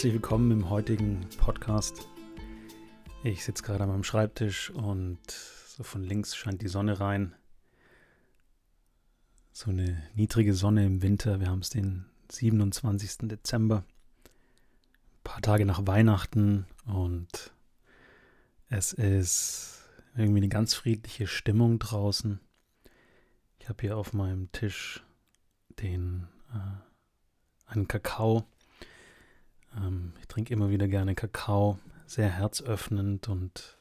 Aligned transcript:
Herzlich 0.00 0.14
willkommen 0.14 0.50
im 0.50 0.70
heutigen 0.70 1.26
Podcast. 1.36 2.08
Ich 3.22 3.44
sitze 3.44 3.62
gerade 3.62 3.84
an 3.84 3.90
meinem 3.90 4.02
Schreibtisch 4.02 4.70
und 4.70 5.18
so 5.28 5.82
von 5.82 6.02
links 6.02 6.34
scheint 6.34 6.62
die 6.62 6.68
Sonne 6.68 7.00
rein. 7.00 7.34
So 9.52 9.70
eine 9.70 10.02
niedrige 10.14 10.54
Sonne 10.54 10.86
im 10.86 11.02
Winter. 11.02 11.38
Wir 11.38 11.48
haben 11.48 11.58
es 11.58 11.68
den 11.68 12.06
27. 12.32 13.28
Dezember. 13.28 13.84
Ein 14.24 15.22
paar 15.22 15.42
Tage 15.42 15.66
nach 15.66 15.86
Weihnachten 15.86 16.64
und 16.86 17.52
es 18.70 18.94
ist 18.94 19.86
irgendwie 20.16 20.38
eine 20.40 20.48
ganz 20.48 20.72
friedliche 20.72 21.26
Stimmung 21.26 21.78
draußen. 21.78 22.40
Ich 23.58 23.68
habe 23.68 23.82
hier 23.82 23.98
auf 23.98 24.14
meinem 24.14 24.50
Tisch 24.52 25.04
den 25.78 26.26
äh, 26.54 27.70
einen 27.70 27.86
Kakao 27.86 28.46
ähm, 29.76 30.12
ich 30.20 30.28
trinke 30.28 30.52
immer 30.52 30.70
wieder 30.70 30.88
gerne 30.88 31.14
Kakao, 31.14 31.78
sehr 32.06 32.28
herzöffnend 32.28 33.28
und 33.28 33.78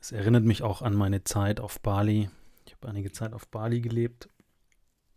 es 0.00 0.12
erinnert 0.12 0.44
mich 0.44 0.62
auch 0.62 0.82
an 0.82 0.94
meine 0.94 1.24
Zeit 1.24 1.60
auf 1.60 1.80
Bali. 1.80 2.28
Ich 2.66 2.74
habe 2.74 2.88
einige 2.88 3.12
Zeit 3.12 3.32
auf 3.32 3.48
Bali 3.48 3.80
gelebt, 3.80 4.28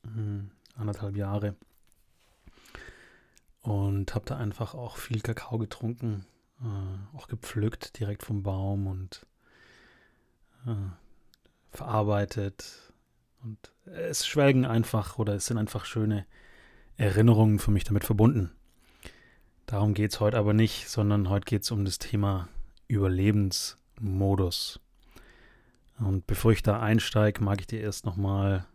hm, 0.04 0.52
anderthalb 0.76 1.18
Jahre 1.18 1.56
und 3.68 4.16
habe 4.16 4.26
da 4.26 4.38
einfach 4.38 4.76
auch 4.76 4.96
viel 4.96 5.20
Kakao 5.20 5.58
getrunken, 5.58 6.26
äh, 6.62 7.18
auch 7.18 7.28
gepflückt 7.28 8.00
direkt 8.00 8.24
vom 8.24 8.42
Baum 8.42 8.88
und 8.88 9.26
äh, 10.66 10.76
verarbeitet. 11.72 12.94
Und 13.44 13.74
es 13.86 14.26
schwelgen 14.26 14.66
einfach 14.66 15.20
oder 15.20 15.36
es 15.36 15.48
sind 15.48 15.58
einfach 15.58 15.84
schöne 15.84 16.26
Erinnerungen 16.96 17.60
für 17.60 17.72
mich 17.72 17.84
damit 17.84 18.06
verbunden. 18.06 18.52
Darum 19.68 19.94
geht 19.94 20.14
es 20.14 20.22
heute 20.22 20.38
aber 20.38 20.54
nicht, 20.54 20.88
sondern 20.88 21.28
heute 21.28 21.44
geht 21.44 21.64
es 21.64 21.72
um 21.72 21.84
das 21.84 21.98
Thema 21.98 22.48
Überlebensmodus. 22.88 24.80
Und 26.00 26.26
bevor 26.26 26.54
ich 26.54 26.64
da 26.64 26.80
einsteige, 26.80 27.44
mag 27.44 27.60
ich 27.60 27.68
dir 27.68 27.82
erst 27.82 28.06
nochmal 28.06 28.66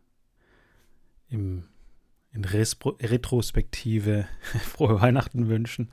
in 1.31 1.65
Retrospektive 2.35 4.29
frohe 4.65 5.01
Weihnachten 5.01 5.49
wünschen, 5.49 5.91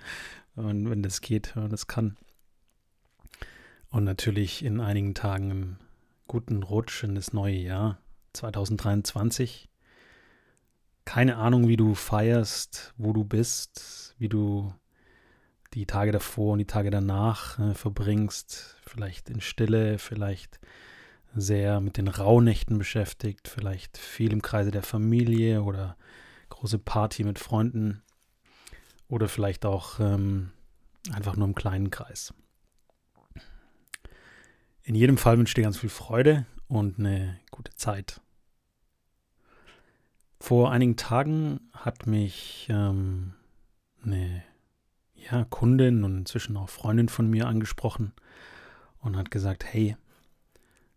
wenn, 0.55 0.89
wenn 0.89 1.01
das 1.01 1.21
geht, 1.21 1.55
wenn 1.55 1.69
das 1.69 1.87
kann. 1.87 2.17
Und 3.91 4.03
natürlich 4.03 4.65
in 4.65 4.81
einigen 4.81 5.15
Tagen 5.15 5.49
einen 5.49 5.79
guten 6.27 6.61
Rutsch 6.61 7.05
in 7.05 7.15
das 7.15 7.31
neue 7.31 7.55
Jahr 7.55 7.99
2023. 8.33 9.69
Keine 11.05 11.37
Ahnung, 11.37 11.69
wie 11.69 11.77
du 11.77 11.95
feierst, 11.95 12.93
wo 12.97 13.13
du 13.13 13.23
bist, 13.23 14.13
wie 14.17 14.27
du 14.27 14.73
die 15.73 15.85
Tage 15.85 16.11
davor 16.11 16.53
und 16.53 16.59
die 16.59 16.65
Tage 16.65 16.89
danach 16.89 17.59
äh, 17.59 17.73
verbringst, 17.73 18.77
vielleicht 18.85 19.29
in 19.29 19.41
Stille, 19.41 19.99
vielleicht 19.99 20.59
sehr 21.35 21.79
mit 21.79 21.97
den 21.97 22.07
Rauhnächten 22.07 22.77
beschäftigt, 22.77 23.47
vielleicht 23.47 23.97
viel 23.97 24.33
im 24.33 24.41
Kreise 24.41 24.71
der 24.71 24.83
Familie 24.83 25.63
oder 25.63 25.95
große 26.49 26.79
Party 26.79 27.23
mit 27.23 27.37
Freunden 27.37 28.01
oder 29.07 29.27
vielleicht 29.27 29.65
auch 29.65 29.99
ähm, 29.99 30.51
einfach 31.11 31.35
nur 31.35 31.47
im 31.47 31.55
kleinen 31.55 31.91
Kreis. 31.91 32.33
In 34.83 34.95
jedem 34.95 35.17
Fall 35.17 35.37
wünsche 35.37 35.51
ich 35.51 35.55
dir 35.55 35.61
ganz 35.61 35.77
viel 35.77 35.89
Freude 35.89 36.47
und 36.67 36.97
eine 36.97 37.39
gute 37.51 37.75
Zeit. 37.75 38.21
Vor 40.39 40.71
einigen 40.71 40.95
Tagen 40.95 41.69
hat 41.73 42.07
mich 42.07 42.67
ähm, 42.71 43.33
eine 44.03 44.43
ja, 45.31 45.45
Kundin 45.45 46.03
und 46.03 46.17
inzwischen 46.17 46.57
auch 46.57 46.69
Freundin 46.69 47.09
von 47.09 47.29
mir 47.29 47.47
angesprochen 47.47 48.13
und 49.01 49.17
hat 49.17 49.31
gesagt, 49.31 49.65
hey, 49.65 49.95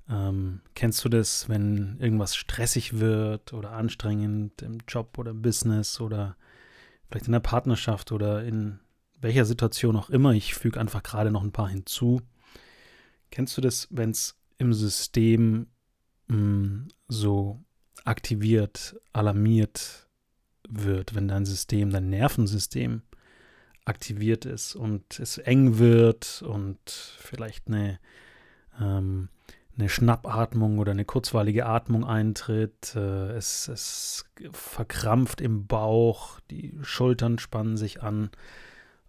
ähm, 0.08 0.60
kennst 0.74 1.04
du 1.04 1.08
das, 1.08 1.48
wenn 1.48 1.98
irgendwas 2.00 2.36
stressig 2.36 2.98
wird 2.98 3.52
oder 3.52 3.72
anstrengend 3.72 4.62
im 4.62 4.78
Job 4.88 5.18
oder 5.18 5.32
Business 5.32 6.00
oder 6.00 6.36
vielleicht 7.08 7.26
in 7.26 7.32
der 7.32 7.40
Partnerschaft 7.40 8.12
oder 8.12 8.44
in 8.44 8.80
welcher 9.20 9.44
Situation 9.44 9.96
auch 9.96 10.10
immer? 10.10 10.32
Ich 10.32 10.54
füge 10.54 10.80
einfach 10.80 11.02
gerade 11.02 11.30
noch 11.30 11.42
ein 11.42 11.52
paar 11.52 11.68
hinzu. 11.68 12.20
Kennst 13.30 13.56
du 13.56 13.60
das, 13.60 13.88
wenn 13.90 14.10
es 14.10 14.38
im 14.58 14.72
System 14.72 15.68
mh, 16.28 16.36
mm, 16.36 16.88
so 17.08 17.64
aktiviert, 18.04 18.96
alarmiert 19.12 20.08
wird, 20.68 21.14
wenn 21.14 21.28
dein 21.28 21.44
System, 21.44 21.90
dein 21.90 22.10
Nervensystem 22.10 23.02
aktiviert 23.84 24.44
ist 24.44 24.74
und 24.74 25.18
es 25.18 25.38
eng 25.38 25.78
wird 25.78 26.42
und 26.42 26.78
vielleicht 26.86 27.68
eine, 27.68 27.98
ähm, 28.80 29.28
eine 29.76 29.88
Schnappatmung 29.88 30.78
oder 30.78 30.92
eine 30.92 31.04
kurzweilige 31.04 31.66
Atmung 31.66 32.04
eintritt, 32.04 32.94
äh, 32.94 33.32
es, 33.32 33.68
es 33.68 34.24
verkrampft 34.52 35.40
im 35.40 35.66
Bauch, 35.66 36.38
die 36.50 36.78
Schultern 36.82 37.38
spannen 37.38 37.76
sich 37.76 38.02
an 38.02 38.30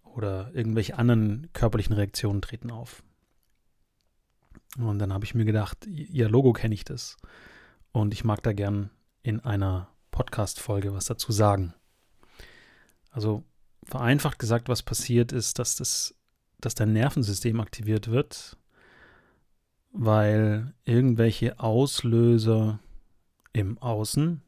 oder 0.02 0.50
irgendwelche 0.54 0.98
anderen 0.98 1.48
körperlichen 1.52 1.94
Reaktionen 1.94 2.42
treten 2.42 2.70
auf. 2.70 3.02
Und 4.78 4.98
dann 4.98 5.12
habe 5.12 5.24
ich 5.24 5.34
mir 5.34 5.44
gedacht, 5.44 5.86
ja, 5.86 6.26
Logo 6.26 6.52
kenne 6.52 6.74
ich 6.74 6.84
das. 6.84 7.16
Und 7.92 8.12
ich 8.12 8.24
mag 8.24 8.42
da 8.42 8.52
gern 8.52 8.90
in 9.22 9.40
einer 9.40 9.88
Podcast-Folge 10.10 10.92
was 10.94 11.04
dazu 11.04 11.30
sagen. 11.30 11.74
Also 13.10 13.44
vereinfacht 13.84 14.38
gesagt, 14.38 14.68
was 14.68 14.82
passiert 14.82 15.32
ist, 15.32 15.58
dass, 15.58 15.76
das, 15.76 16.14
dass 16.58 16.74
dein 16.74 16.92
Nervensystem 16.92 17.60
aktiviert 17.60 18.10
wird, 18.10 18.56
weil 19.92 20.74
irgendwelche 20.84 21.60
Auslöser 21.60 22.80
im 23.52 23.78
Außen 23.78 24.42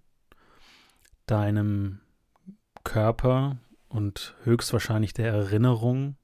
deinem 1.27 2.01
Körper 2.85 3.59
und 3.89 4.35
höchstwahrscheinlich 4.45 5.13
der 5.13 5.33
Erinnerung 5.33 6.17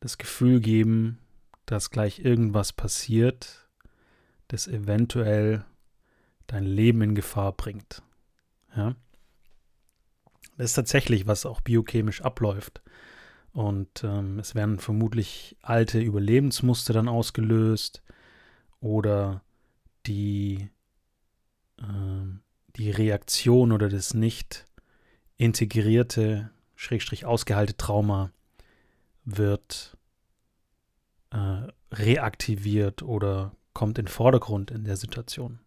das 0.00 0.18
Gefühl 0.18 0.60
geben, 0.60 1.18
dass 1.66 1.90
gleich 1.90 2.18
irgendwas 2.20 2.72
passiert, 2.72 3.68
das 4.48 4.66
eventuell 4.66 5.64
dein 6.46 6.64
Leben 6.64 7.02
in 7.02 7.14
Gefahr 7.14 7.52
bringt. 7.52 8.02
Ja? 8.74 8.94
Ist 10.60 10.74
tatsächlich, 10.74 11.26
was 11.26 11.46
auch 11.46 11.62
biochemisch 11.62 12.20
abläuft. 12.20 12.82
Und 13.52 14.04
ähm, 14.04 14.38
es 14.38 14.54
werden 14.54 14.78
vermutlich 14.78 15.56
alte 15.62 15.98
Überlebensmuster 16.00 16.92
dann 16.92 17.08
ausgelöst 17.08 18.02
oder 18.80 19.42
die, 20.06 20.68
äh, 21.78 22.26
die 22.76 22.90
Reaktion 22.90 23.72
oder 23.72 23.88
das 23.88 24.12
nicht 24.12 24.68
integrierte, 25.38 26.50
schrägstrich 26.76 27.24
ausgehalte 27.24 27.76
Trauma 27.78 28.30
wird 29.24 29.96
äh, 31.30 31.68
reaktiviert 31.90 33.02
oder 33.02 33.56
kommt 33.72 33.98
in 33.98 34.08
Vordergrund 34.08 34.70
in 34.70 34.84
der 34.84 34.98
Situation. 34.98 35.60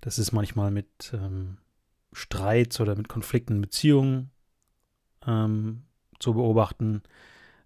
Das 0.00 0.18
ist 0.18 0.32
manchmal 0.32 0.72
mit 0.72 1.12
ähm, 1.14 1.58
Streits 2.12 2.80
oder 2.80 2.96
mit 2.96 3.08
Konflikten 3.08 3.56
in 3.56 3.60
Beziehungen 3.60 4.30
ähm, 5.26 5.82
zu 6.18 6.34
beobachten. 6.34 7.02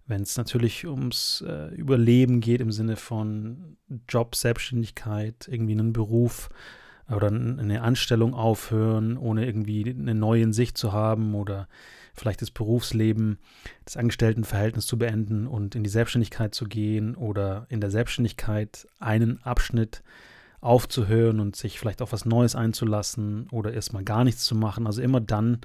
Wenn 0.07 0.21
es 0.21 0.37
natürlich 0.37 0.85
ums 0.85 1.43
äh, 1.47 1.73
Überleben 1.73 2.39
geht 2.39 2.61
im 2.61 2.71
Sinne 2.71 2.95
von 2.95 3.77
Job, 4.07 4.35
Selbstständigkeit, 4.35 5.47
irgendwie 5.49 5.73
einen 5.73 5.93
Beruf 5.93 6.49
oder 7.09 7.27
eine 7.27 7.81
Anstellung 7.81 8.33
aufhören, 8.33 9.17
ohne 9.17 9.45
irgendwie 9.45 9.89
eine 9.89 10.15
neue 10.15 10.43
in 10.43 10.53
sich 10.53 10.75
zu 10.75 10.91
haben 10.91 11.35
oder 11.35 11.67
vielleicht 12.13 12.41
das 12.41 12.51
Berufsleben, 12.51 13.37
das 13.83 13.97
Angestelltenverhältnis 13.97 14.87
zu 14.87 14.97
beenden 14.97 15.47
und 15.47 15.75
in 15.75 15.83
die 15.83 15.89
Selbstständigkeit 15.89 16.55
zu 16.55 16.65
gehen 16.65 17.15
oder 17.15 17.65
in 17.69 17.81
der 17.81 17.91
Selbstständigkeit 17.91 18.87
einen 18.99 19.41
Abschnitt 19.43 20.01
aufzuhören 20.65 21.39
und 21.39 21.55
sich 21.55 21.79
vielleicht 21.79 22.01
auf 22.01 22.11
was 22.11 22.25
Neues 22.25 22.55
einzulassen 22.55 23.47
oder 23.51 23.73
erstmal 23.73 24.03
gar 24.03 24.23
nichts 24.23 24.43
zu 24.43 24.55
machen. 24.55 24.87
Also 24.87 25.01
immer 25.01 25.21
dann, 25.21 25.61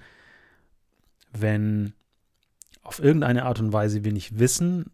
wenn 1.32 1.94
auf 2.82 3.02
irgendeine 3.02 3.44
Art 3.44 3.60
und 3.60 3.72
Weise 3.72 4.04
wir 4.04 4.12
nicht 4.12 4.38
wissen, 4.38 4.90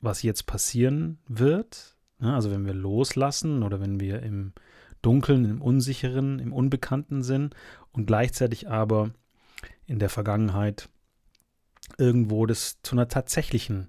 was 0.00 0.22
jetzt 0.22 0.46
passieren 0.46 1.18
wird, 1.26 1.96
ne? 2.18 2.34
also 2.34 2.50
wenn 2.50 2.66
wir 2.66 2.74
loslassen 2.74 3.62
oder 3.62 3.80
wenn 3.80 3.98
wir 4.00 4.22
im 4.22 4.52
Dunkeln, 5.02 5.44
im 5.44 5.60
Unsicheren, 5.60 6.38
im 6.38 6.52
Unbekannten 6.52 7.22
sind 7.22 7.54
und 7.92 8.06
gleichzeitig 8.06 8.68
aber 8.68 9.10
in 9.86 9.98
der 9.98 10.08
Vergangenheit 10.08 10.88
irgendwo 11.96 12.46
das 12.46 12.78
zu 12.82 12.94
einer 12.94 13.08
tatsächlichen 13.08 13.88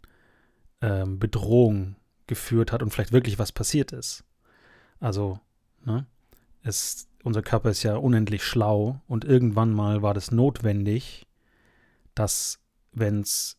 ähm, 0.81 1.19
Bedrohung 1.19 1.95
geführt 2.27 2.71
hat 2.71 2.81
und 2.81 2.92
vielleicht 2.92 3.12
wirklich 3.12 3.38
was 3.38 3.51
passiert 3.51 3.92
ist. 3.92 4.24
Also, 5.00 5.39
ne, 5.86 6.06
es, 6.62 7.08
unser 7.24 7.42
Körper 7.42 7.70
ist 7.70 7.84
ja 7.84 7.96
unendlich 7.96 8.44
schlau 8.44 9.02
und 9.08 9.26
irgendwann 9.26 9.74
mal 9.74 10.02
war 10.02 10.14
das 10.14 10.31
notwendig, 10.31 11.28
dass, 12.16 12.60
wenn 12.92 13.22
es 13.22 13.58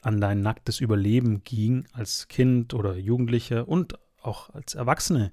an 0.00 0.20
dein 0.20 0.42
nacktes 0.42 0.80
Überleben 0.80 1.44
ging, 1.44 1.86
als 1.92 2.28
Kind 2.28 2.74
oder 2.74 2.96
Jugendlicher 2.96 3.68
und 3.68 3.98
auch 4.22 4.50
als 4.50 4.74
Erwachsene 4.74 5.32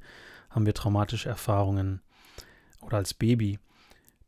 haben 0.50 0.66
wir 0.66 0.74
traumatische 0.74 1.30
Erfahrungen 1.30 2.02
oder 2.82 2.98
als 2.98 3.14
Baby, 3.14 3.60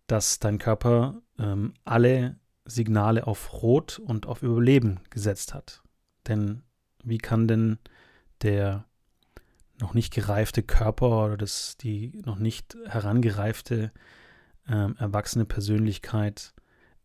dass 0.07 0.39
dein 0.39 0.57
Körper 0.57 1.21
ähm, 1.37 1.73
alle 1.83 2.39
Signale 2.65 3.27
auf 3.27 3.61
Rot 3.61 3.99
und 3.99 4.27
auf 4.27 4.43
Überleben 4.43 4.99
gesetzt 5.09 5.53
hat. 5.53 5.81
Denn 6.27 6.63
wie 7.03 7.17
kann 7.17 7.47
denn 7.47 7.79
der 8.41 8.85
noch 9.81 9.93
nicht 9.93 10.13
gereifte 10.13 10.63
Körper 10.63 11.25
oder 11.25 11.37
das, 11.37 11.75
die 11.77 12.11
noch 12.25 12.37
nicht 12.37 12.77
herangereifte 12.87 13.91
ähm, 14.67 14.95
erwachsene 14.97 15.45
Persönlichkeit 15.45 16.53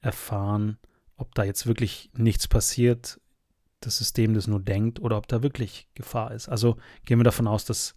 erfahren, 0.01 0.79
ob 1.17 1.35
da 1.35 1.45
jetzt 1.45 1.67
wirklich 1.67 2.11
nichts 2.15 2.47
passiert, 2.47 3.21
das 3.81 3.99
System 3.99 4.35
das 4.35 4.47
nur 4.47 4.61
denkt 4.61 5.01
oder 5.01 5.17
ob 5.17 5.27
da 5.29 5.43
wirklich 5.43 5.89
Gefahr 5.95 6.33
ist. 6.33 6.49
Also 6.49 6.77
gehen 7.05 7.19
wir 7.19 7.25
davon 7.25 7.47
aus, 7.47 7.65
dass, 7.65 7.95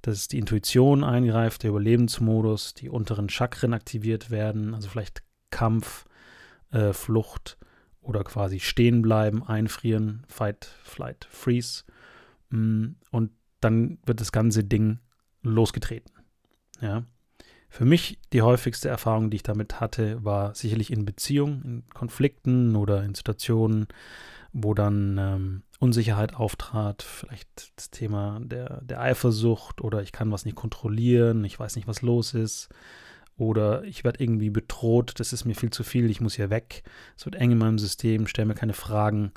dass 0.00 0.28
die 0.28 0.38
Intuition 0.38 1.04
eingreift, 1.04 1.62
der 1.62 1.70
Überlebensmodus, 1.70 2.74
die 2.74 2.88
unteren 2.88 3.28
Chakren 3.28 3.74
aktiviert 3.74 4.30
werden, 4.30 4.74
also 4.74 4.88
vielleicht 4.88 5.22
Kampf, 5.50 6.06
äh, 6.70 6.92
Flucht 6.92 7.58
oder 8.00 8.24
quasi 8.24 8.60
stehen 8.60 9.02
bleiben, 9.02 9.42
einfrieren, 9.42 10.24
Fight, 10.26 10.64
Flight, 10.82 11.26
Freeze. 11.30 11.84
Mm, 12.50 12.92
und 13.10 13.30
dann 13.64 13.98
wird 14.04 14.20
das 14.20 14.32
ganze 14.32 14.64
Ding 14.64 14.98
losgetreten. 15.42 16.12
Ja. 16.80 17.04
Für 17.68 17.86
mich 17.86 18.18
die 18.34 18.42
häufigste 18.42 18.90
Erfahrung, 18.90 19.30
die 19.30 19.36
ich 19.36 19.42
damit 19.42 19.80
hatte, 19.80 20.22
war 20.22 20.54
sicherlich 20.54 20.92
in 20.92 21.06
Beziehungen, 21.06 21.62
in 21.64 21.84
Konflikten 21.94 22.76
oder 22.76 23.02
in 23.02 23.14
Situationen, 23.14 23.86
wo 24.52 24.74
dann 24.74 25.16
ähm, 25.18 25.62
Unsicherheit 25.78 26.34
auftrat, 26.34 27.02
vielleicht 27.02 27.72
das 27.76 27.90
Thema 27.90 28.40
der, 28.42 28.82
der 28.82 29.00
Eifersucht 29.00 29.80
oder 29.80 30.02
ich 30.02 30.12
kann 30.12 30.30
was 30.30 30.44
nicht 30.44 30.54
kontrollieren, 30.54 31.44
ich 31.44 31.58
weiß 31.58 31.76
nicht, 31.76 31.88
was 31.88 32.02
los 32.02 32.34
ist 32.34 32.68
oder 33.36 33.84
ich 33.84 34.04
werde 34.04 34.22
irgendwie 34.22 34.50
bedroht, 34.50 35.14
das 35.18 35.32
ist 35.32 35.46
mir 35.46 35.54
viel 35.54 35.70
zu 35.70 35.82
viel, 35.82 36.10
ich 36.10 36.20
muss 36.20 36.34
hier 36.34 36.50
weg, 36.50 36.82
es 37.16 37.24
wird 37.24 37.36
eng 37.36 37.52
in 37.52 37.58
meinem 37.58 37.78
System, 37.78 38.26
stell 38.26 38.44
mir 38.44 38.54
keine 38.54 38.74
Fragen, 38.74 39.32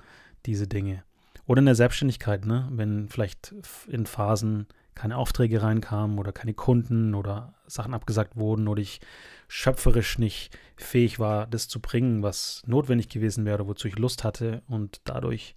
diese 0.45 0.67
Dinge. 0.67 1.03
Oder 1.47 1.59
in 1.59 1.65
der 1.65 1.75
Selbstständigkeit, 1.75 2.45
ne? 2.45 2.67
wenn 2.71 3.07
vielleicht 3.09 3.53
in 3.87 4.05
Phasen 4.05 4.67
keine 4.95 5.17
Aufträge 5.17 5.61
reinkamen 5.61 6.17
oder 6.17 6.31
keine 6.31 6.53
Kunden 6.53 7.13
oder 7.13 7.53
Sachen 7.67 7.93
abgesagt 7.93 8.37
wurden 8.37 8.67
oder 8.67 8.81
ich 8.81 9.01
schöpferisch 9.47 10.17
nicht 10.17 10.57
fähig 10.77 11.19
war, 11.19 11.47
das 11.47 11.67
zu 11.67 11.81
bringen, 11.81 12.23
was 12.23 12.63
notwendig 12.65 13.09
gewesen 13.09 13.45
wäre, 13.45 13.67
wozu 13.67 13.87
ich 13.87 13.99
Lust 13.99 14.23
hatte 14.23 14.63
und 14.67 15.01
dadurch, 15.03 15.55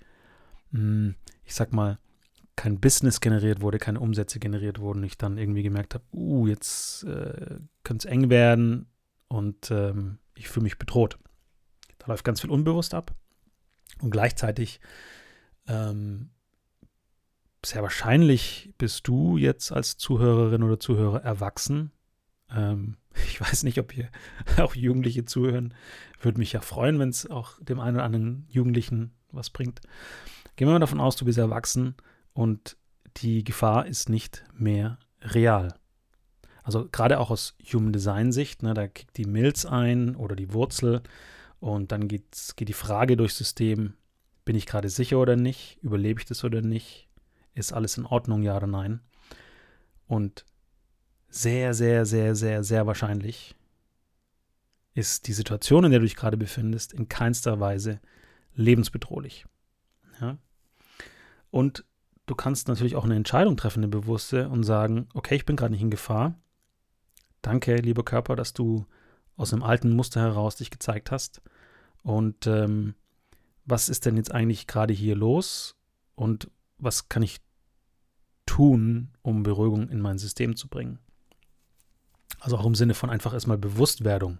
hm, 0.73 1.14
ich 1.44 1.55
sag 1.55 1.73
mal, 1.73 1.99
kein 2.56 2.81
Business 2.81 3.20
generiert 3.20 3.61
wurde, 3.62 3.79
keine 3.79 4.00
Umsätze 4.00 4.41
generiert 4.41 4.81
wurden, 4.81 5.05
ich 5.05 5.17
dann 5.17 5.38
irgendwie 5.38 5.62
gemerkt 5.62 5.94
habe, 5.94 6.05
uh, 6.12 6.49
jetzt 6.49 7.05
äh, 7.05 7.61
könnte 7.84 8.08
es 8.08 8.12
eng 8.12 8.31
werden 8.31 8.87
und 9.29 9.70
ähm, 9.70 10.19
ich 10.34 10.49
fühle 10.49 10.64
mich 10.64 10.79
bedroht. 10.79 11.19
Da 11.99 12.08
läuft 12.08 12.25
ganz 12.25 12.41
viel 12.41 12.50
unbewusst 12.50 12.94
ab 12.94 13.14
und 14.02 14.11
gleichzeitig 14.11 14.81
ähm, 15.69 16.31
sehr 17.65 17.82
wahrscheinlich 17.82 18.73
bist 18.79 19.06
du 19.09 19.37
jetzt 19.37 19.73
als 19.73 19.97
Zuhörerin 19.97 20.62
oder 20.62 20.81
Zuhörer 20.81 21.23
erwachsen. 21.23 21.93
Ähm, 22.50 22.97
ich 23.26 23.41
weiß 23.41 23.62
nicht, 23.65 23.79
ob 23.79 23.93
hier 23.93 24.09
auch 24.59 24.75
Jugendliche 24.75 25.25
zuhören. 25.25 25.75
Würde 26.20 26.38
mich 26.38 26.53
ja 26.53 26.61
freuen, 26.61 26.99
wenn 26.99 27.11
es 27.11 27.29
auch 27.29 27.62
dem 27.62 27.81
einen 27.81 27.97
oder 27.97 28.05
anderen 28.05 28.47
Jugendlichen 28.49 29.12
was 29.31 29.50
bringt. 29.50 29.81
Gehen 30.56 30.67
wir 30.67 30.73
mal 30.73 30.81
davon 30.81 31.00
aus, 31.00 31.17
du 31.17 31.25
bist 31.25 31.38
erwachsen 31.38 31.94
und 32.32 32.76
die 33.19 33.44
Gefahr 33.44 33.87
ist 33.87 34.09
nicht 34.09 34.44
mehr 34.55 34.99
real. 35.23 35.75
Also 36.62 36.88
gerade 36.91 37.19
auch 37.19 37.31
aus 37.31 37.56
Human 37.73 37.93
Design 37.93 38.32
Sicht, 38.32 38.62
ne, 38.62 38.75
da 38.75 38.88
kickt 38.88 39.17
die 39.17 39.25
Milz 39.25 39.65
ein 39.65 40.17
oder 40.17 40.37
die 40.37 40.53
Wurzel 40.53 41.03
und 41.61 41.93
dann 41.93 42.09
geht 42.09 42.55
die 42.59 42.73
Frage 42.73 43.17
durchs 43.17 43.38
System, 43.38 43.94
bin 44.48 44.56
ich 44.56 44.64
gerade 44.64 44.88
sicher 44.88 45.18
oder 45.18 45.36
nicht? 45.36 45.78
Überlebe 45.82 46.20
ich 46.20 46.24
das 46.24 46.42
oder 46.42 46.62
nicht? 46.62 47.06
Ist 47.52 47.74
alles 47.74 47.98
in 47.98 48.06
Ordnung, 48.06 48.40
ja 48.42 48.56
oder 48.56 48.66
nein? 48.66 49.00
Und 50.06 50.46
sehr, 51.28 51.74
sehr, 51.74 52.06
sehr, 52.06 52.34
sehr, 52.34 52.64
sehr 52.64 52.86
wahrscheinlich 52.86 53.54
ist 54.94 55.26
die 55.26 55.34
Situation, 55.34 55.84
in 55.84 55.90
der 55.90 56.00
du 56.00 56.06
dich 56.06 56.16
gerade 56.16 56.38
befindest, 56.38 56.94
in 56.94 57.10
keinster 57.10 57.60
Weise 57.60 58.00
lebensbedrohlich. 58.54 59.44
Ja? 60.18 60.38
Und 61.50 61.84
du 62.24 62.34
kannst 62.34 62.68
natürlich 62.68 62.96
auch 62.96 63.04
eine 63.04 63.16
Entscheidung 63.16 63.58
treffen, 63.58 63.80
eine 63.80 63.88
bewusste, 63.88 64.48
und 64.48 64.62
sagen, 64.62 65.10
okay, 65.12 65.34
ich 65.34 65.44
bin 65.44 65.56
gerade 65.56 65.72
nicht 65.72 65.82
in 65.82 65.90
Gefahr. 65.90 66.40
Danke, 67.42 67.76
lieber 67.76 68.02
Körper, 68.02 68.34
dass 68.34 68.54
du 68.54 68.86
aus 69.36 69.52
einem 69.52 69.62
alten 69.62 69.94
Muster 69.94 70.22
heraus 70.22 70.56
dich 70.56 70.70
gezeigt 70.70 71.10
hast. 71.10 71.42
Und 72.02 72.46
ähm, 72.46 72.94
was 73.69 73.89
ist 73.89 74.06
denn 74.06 74.17
jetzt 74.17 74.32
eigentlich 74.32 74.67
gerade 74.67 74.94
hier 74.94 75.15
los 75.15 75.77
und 76.15 76.51
was 76.79 77.08
kann 77.08 77.22
ich 77.22 77.39
tun, 78.46 79.10
um 79.22 79.43
Beruhigung 79.43 79.89
in 79.91 80.01
mein 80.01 80.19
System 80.19 80.56
zu 80.56 80.69
bringen. 80.69 80.98
Also 82.41 82.56
auch 82.56 82.67
im 82.67 82.75
Sinne 82.75 82.94
von 82.94 83.10
einfach 83.10 83.34
erstmal 83.34 83.58
Bewusstwerdung. 83.58 84.39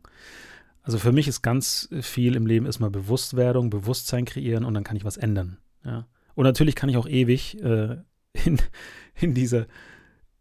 Also 0.82 0.99
für 0.99 1.12
mich 1.12 1.28
ist 1.28 1.42
ganz 1.42 1.88
viel 2.00 2.37
im 2.37 2.47
Leben 2.47 2.64
erstmal 2.64 2.90
Bewusstwerdung, 2.90 3.70
Bewusstsein 3.70 4.25
kreieren 4.25 4.64
und 4.64 4.73
dann 4.75 4.85
kann 4.85 4.97
ich 4.97 5.04
was 5.04 5.18
ändern. 5.18 5.58
Ja. 5.85 6.06
Und 6.35 6.44
natürlich 6.44 6.75
kann 6.75 6.88
ich 6.88 6.97
auch 6.97 7.08
ewig 7.08 7.62
äh, 7.62 7.99
in, 8.32 8.58
in 9.20 9.35
dieser, 9.35 9.66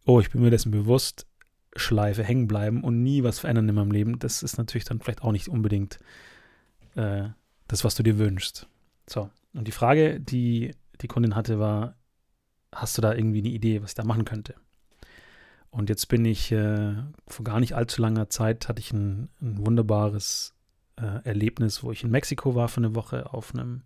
oh, 0.06 0.22
ich 0.22 0.32
bin 0.32 0.42
mir 0.42 0.52
dessen 0.52 0.72
bewusst, 0.72 1.28
Schleife 1.76 2.24
hängen 2.24 2.48
bleiben 2.48 2.84
und 2.84 3.04
nie 3.04 3.24
was 3.24 3.40
verändern 3.40 3.68
in 3.68 3.76
meinem 3.76 3.92
Leben. 3.92 4.20
Das 4.20 4.44
ist 4.44 4.58
natürlich 4.58 4.86
dann 4.86 5.00
vielleicht 5.00 5.22
auch 5.22 5.32
nicht 5.32 5.50
unbedingt 5.50 6.00
äh, 6.96 7.30
das, 7.68 7.84
was 7.84 7.96
du 7.96 8.04
dir 8.04 8.18
wünschst. 8.18 8.68
So, 9.10 9.30
und 9.54 9.68
die 9.68 9.72
Frage, 9.72 10.20
die 10.20 10.76
die 11.02 11.08
Kundin 11.08 11.36
hatte, 11.36 11.60
war, 11.60 11.96
hast 12.74 12.98
du 12.98 13.02
da 13.02 13.14
irgendwie 13.14 13.40
eine 13.40 13.50
Idee, 13.50 13.82
was 13.82 13.92
ich 13.92 13.96
da 13.96 14.04
machen 14.04 14.26
könnte? 14.26 14.56
Und 15.70 15.90
jetzt 15.90 16.08
bin 16.08 16.26
ich, 16.26 16.52
äh, 16.52 16.96
vor 17.28 17.44
gar 17.44 17.60
nicht 17.60 17.74
allzu 17.74 18.02
langer 18.02 18.30
Zeit 18.30 18.68
hatte 18.68 18.80
ich 18.80 18.92
ein, 18.94 19.30
ein 19.42 19.66
wunderbares 19.66 20.56
äh, 20.96 21.24
Erlebnis, 21.24 21.84
wo 21.84 21.92
ich 21.92 22.04
in 22.04 22.10
Mexiko 22.10 22.56
war 22.56 22.68
für 22.68 22.78
eine 22.78 22.96
Woche 22.96 23.34
auf 23.34 23.54
einem 23.54 23.84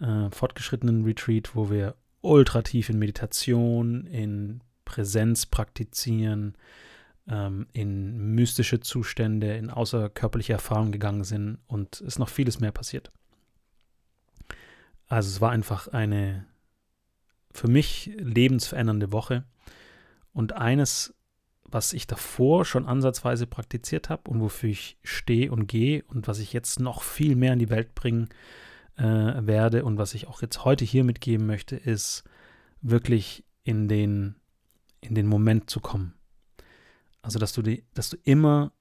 äh, 0.00 0.30
fortgeschrittenen 0.30 1.04
Retreat, 1.04 1.54
wo 1.54 1.70
wir 1.70 1.94
ultra 2.20 2.62
tief 2.62 2.88
in 2.88 2.98
Meditation, 2.98 4.06
in 4.06 4.60
Präsenz 4.84 5.46
praktizieren, 5.46 6.56
ähm, 7.28 7.66
in 7.72 8.34
mystische 8.34 8.80
Zustände, 8.80 9.56
in 9.56 9.70
außerkörperliche 9.70 10.54
Erfahrungen 10.54 10.92
gegangen 10.92 11.24
sind 11.24 11.58
und 11.66 11.96
es 11.96 12.00
ist 12.00 12.18
noch 12.18 12.28
vieles 12.28 12.60
mehr 12.60 12.72
passiert. 12.72 13.10
Also 15.14 15.28
es 15.28 15.40
war 15.40 15.52
einfach 15.52 15.86
eine 15.86 16.44
für 17.52 17.68
mich 17.68 18.10
lebensverändernde 18.16 19.12
Woche. 19.12 19.44
Und 20.32 20.54
eines, 20.54 21.14
was 21.62 21.92
ich 21.92 22.08
davor 22.08 22.64
schon 22.64 22.84
ansatzweise 22.84 23.46
praktiziert 23.46 24.08
habe 24.08 24.28
und 24.28 24.40
wofür 24.40 24.70
ich 24.70 24.98
stehe 25.04 25.52
und 25.52 25.68
gehe 25.68 26.02
und 26.08 26.26
was 26.26 26.40
ich 26.40 26.52
jetzt 26.52 26.80
noch 26.80 27.04
viel 27.04 27.36
mehr 27.36 27.52
in 27.52 27.60
die 27.60 27.70
Welt 27.70 27.94
bringen 27.94 28.28
äh, 28.96 29.04
werde 29.04 29.84
und 29.84 29.98
was 29.98 30.14
ich 30.14 30.26
auch 30.26 30.42
jetzt 30.42 30.64
heute 30.64 30.84
hier 30.84 31.04
mitgeben 31.04 31.46
möchte, 31.46 31.76
ist 31.76 32.24
wirklich 32.80 33.44
in 33.62 33.86
den, 33.86 34.34
in 35.00 35.14
den 35.14 35.28
Moment 35.28 35.70
zu 35.70 35.78
kommen. 35.78 36.14
Also, 37.22 37.38
dass 37.38 37.52
du, 37.52 37.62
die, 37.62 37.84
dass 37.94 38.10
du 38.10 38.16
immer, 38.24 38.72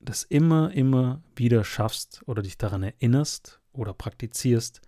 das 0.00 0.24
immer, 0.24 0.72
immer 0.72 1.22
wieder 1.36 1.62
schaffst 1.62 2.24
oder 2.26 2.42
dich 2.42 2.58
daran 2.58 2.82
erinnerst 2.82 3.60
oder 3.72 3.94
praktizierst, 3.94 4.82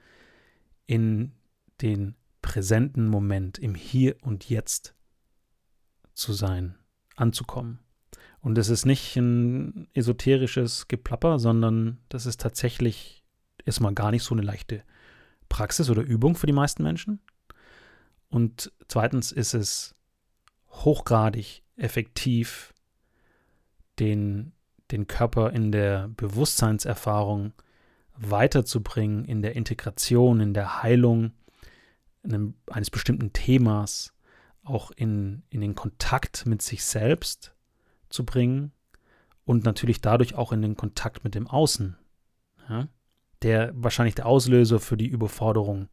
in 0.87 1.33
den 1.81 2.17
präsenten 2.43 3.09
Moment, 3.09 3.59
im 3.59 3.75
Hier 3.75 4.17
und 4.23 4.49
Jetzt 4.49 4.95
zu 6.15 6.33
sein. 6.33 6.77
anzukommen. 7.17 7.79
Und 8.41 8.59
es 8.59 8.69
ist 8.69 8.87
nicht 8.87 9.17
ein 9.17 9.87
esoterisches 9.95 10.89
Geplapper, 10.89 11.39
sondern 11.39 11.99
das 12.09 12.27
ist 12.27 12.41
tatsächlich 12.41 13.23
erstmal 13.65 13.95
gar 13.95 14.11
nicht 14.11 14.25
so 14.25 14.35
eine 14.35 14.43
leichte 14.43 14.83
Praxis 15.49 15.91
oder 15.91 16.03
Übung 16.03 16.35
für 16.35 16.47
die 16.47 16.53
meisten 16.53 16.83
Menschen. 16.83 17.21
Und 18.29 18.73
zweitens 18.89 19.31
ist 19.31 19.55
es 19.55 19.95
hochgradig 20.71 21.63
effektiv, 21.77 22.73
den, 23.99 24.53
den 24.91 25.07
Körper 25.07 25.53
in 25.53 25.71
der 25.71 26.09
Bewusstseinserfahrung 26.09 27.53
weiterzubringen, 28.17 29.25
in 29.25 29.43
der 29.43 29.57
Integration, 29.57 30.41
in 30.41 30.55
der 30.55 30.83
Heilung 30.83 31.33
einem, 32.23 32.55
eines 32.71 32.91
bestimmten 32.91 33.33
Themas, 33.33 34.15
auch 34.65 34.91
in, 34.93 35.43
in 35.51 35.61
den 35.61 35.75
Kontakt 35.75 36.47
mit 36.47 36.63
sich 36.63 36.85
selbst 36.85 37.55
zu 38.09 38.25
bringen 38.25 38.73
und 39.45 39.65
natürlich 39.65 40.01
dadurch 40.01 40.35
auch 40.35 40.53
in 40.53 40.63
den 40.63 40.77
Kontakt 40.77 41.25
mit 41.25 41.35
dem 41.35 41.49
Außen, 41.49 41.97
ja, 42.69 42.89
der 43.43 43.73
wahrscheinlich 43.75 44.15
der 44.15 44.27
Auslöser 44.27 44.79
für 44.79 44.97
die 44.97 45.09
Überforderung 45.09 45.89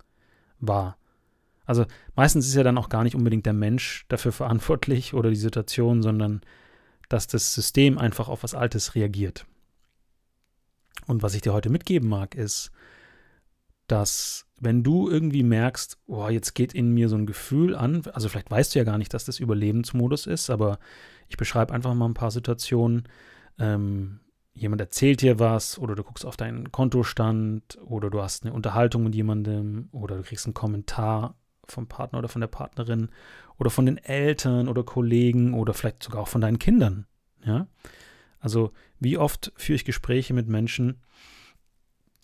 war. 0.59 0.97
Also 1.65 1.85
meistens 2.15 2.47
ist 2.47 2.55
ja 2.55 2.63
dann 2.63 2.77
auch 2.77 2.89
gar 2.89 3.03
nicht 3.03 3.15
unbedingt 3.15 3.45
der 3.45 3.53
Mensch 3.53 4.05
dafür 4.07 4.31
verantwortlich 4.31 5.13
oder 5.13 5.29
die 5.29 5.35
Situation, 5.35 6.03
sondern 6.03 6.41
dass 7.09 7.27
das 7.27 7.53
System 7.53 7.97
einfach 7.97 8.29
auf 8.29 8.43
was 8.43 8.53
Altes 8.53 8.95
reagiert. 8.95 9.45
Und 11.07 11.23
was 11.23 11.33
ich 11.33 11.41
dir 11.41 11.53
heute 11.53 11.69
mitgeben 11.69 12.09
mag, 12.09 12.35
ist, 12.35 12.71
dass 13.87 14.45
wenn 14.59 14.83
du 14.83 15.09
irgendwie 15.09 15.43
merkst, 15.43 15.97
oh, 16.05 16.27
jetzt 16.27 16.53
geht 16.53 16.73
in 16.73 16.93
mir 16.93 17.09
so 17.09 17.15
ein 17.15 17.25
Gefühl 17.25 17.75
an, 17.75 18.03
also 18.13 18.29
vielleicht 18.29 18.51
weißt 18.51 18.75
du 18.75 18.79
ja 18.79 18.85
gar 18.85 18.97
nicht, 18.97 19.13
dass 19.13 19.25
das 19.25 19.39
Überlebensmodus 19.39 20.27
ist, 20.27 20.49
aber 20.49 20.79
ich 21.27 21.37
beschreibe 21.37 21.73
einfach 21.73 21.93
mal 21.93 22.07
ein 22.07 22.13
paar 22.13 22.31
Situationen. 22.31 23.03
Ähm, 23.57 24.19
jemand 24.53 24.81
erzählt 24.81 25.21
dir 25.21 25.39
was 25.39 25.79
oder 25.79 25.95
du 25.95 26.03
guckst 26.03 26.25
auf 26.25 26.37
deinen 26.37 26.71
Kontostand 26.71 27.77
oder 27.85 28.09
du 28.09 28.21
hast 28.21 28.43
eine 28.43 28.53
Unterhaltung 28.53 29.03
mit 29.03 29.15
jemandem 29.15 29.89
oder 29.91 30.17
du 30.17 30.23
kriegst 30.23 30.45
einen 30.45 30.53
Kommentar 30.53 31.35
vom 31.65 31.87
Partner 31.87 32.19
oder 32.19 32.27
von 32.27 32.41
der 32.41 32.47
Partnerin 32.47 33.09
oder 33.57 33.69
von 33.69 33.85
den 33.85 33.97
Eltern 33.97 34.67
oder 34.67 34.83
Kollegen 34.83 35.53
oder 35.53 35.73
vielleicht 35.73 36.03
sogar 36.03 36.21
auch 36.21 36.27
von 36.27 36.41
deinen 36.41 36.59
Kindern. 36.59 37.05
Ja? 37.43 37.67
Also 38.39 38.71
wie 38.99 39.17
oft 39.17 39.51
führe 39.55 39.75
ich 39.75 39.85
Gespräche 39.85 40.33
mit 40.33 40.47
Menschen, 40.47 41.01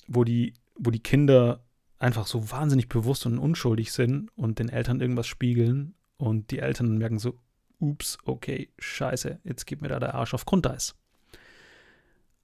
wo 0.08 0.24
die, 0.24 0.54
wo 0.78 0.92
die 0.92 1.04
Kinder 1.04 1.64
einfach 1.98 2.28
so 2.28 2.52
wahnsinnig 2.52 2.90
bewusst 2.90 3.26
und 3.26 3.40
unschuldig 3.40 3.92
sind 3.92 4.30
und 4.36 4.60
den 4.60 4.70
Eltern 4.70 5.02
irgendwas 5.02 5.28
spiegeln 5.28 5.96
und 6.18 6.52
die 6.52 6.60
Eltern 6.60 6.98
merken 6.98 7.20
so, 7.20 7.40
ups, 7.80 8.18
okay, 8.26 8.70
scheiße, 8.80 9.40
jetzt 9.44 9.66
geht 9.66 9.82
mir 9.82 9.90
da 9.90 10.00
der 10.00 10.16
Arsch 10.16 10.34
auf 10.34 10.46
Grundeis. 10.46 10.96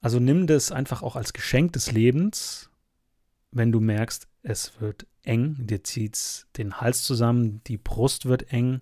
Also 0.02 0.20
nimm 0.20 0.48
das 0.48 0.72
einfach 0.72 1.04
auch 1.04 1.16
als 1.16 1.34
Geschenk 1.34 1.74
des 1.74 1.92
Lebens, 1.92 2.70
wenn 3.52 3.72
du 3.72 3.80
merkst, 3.80 4.28
es 4.44 4.82
wird 4.82 5.06
eng, 5.24 5.56
dir 5.60 5.84
zieht 5.84 6.48
den 6.58 6.82
Hals 6.82 7.04
zusammen, 7.04 7.62
die 7.66 7.78
Brust 7.78 8.26
wird 8.26 8.52
eng, 8.52 8.82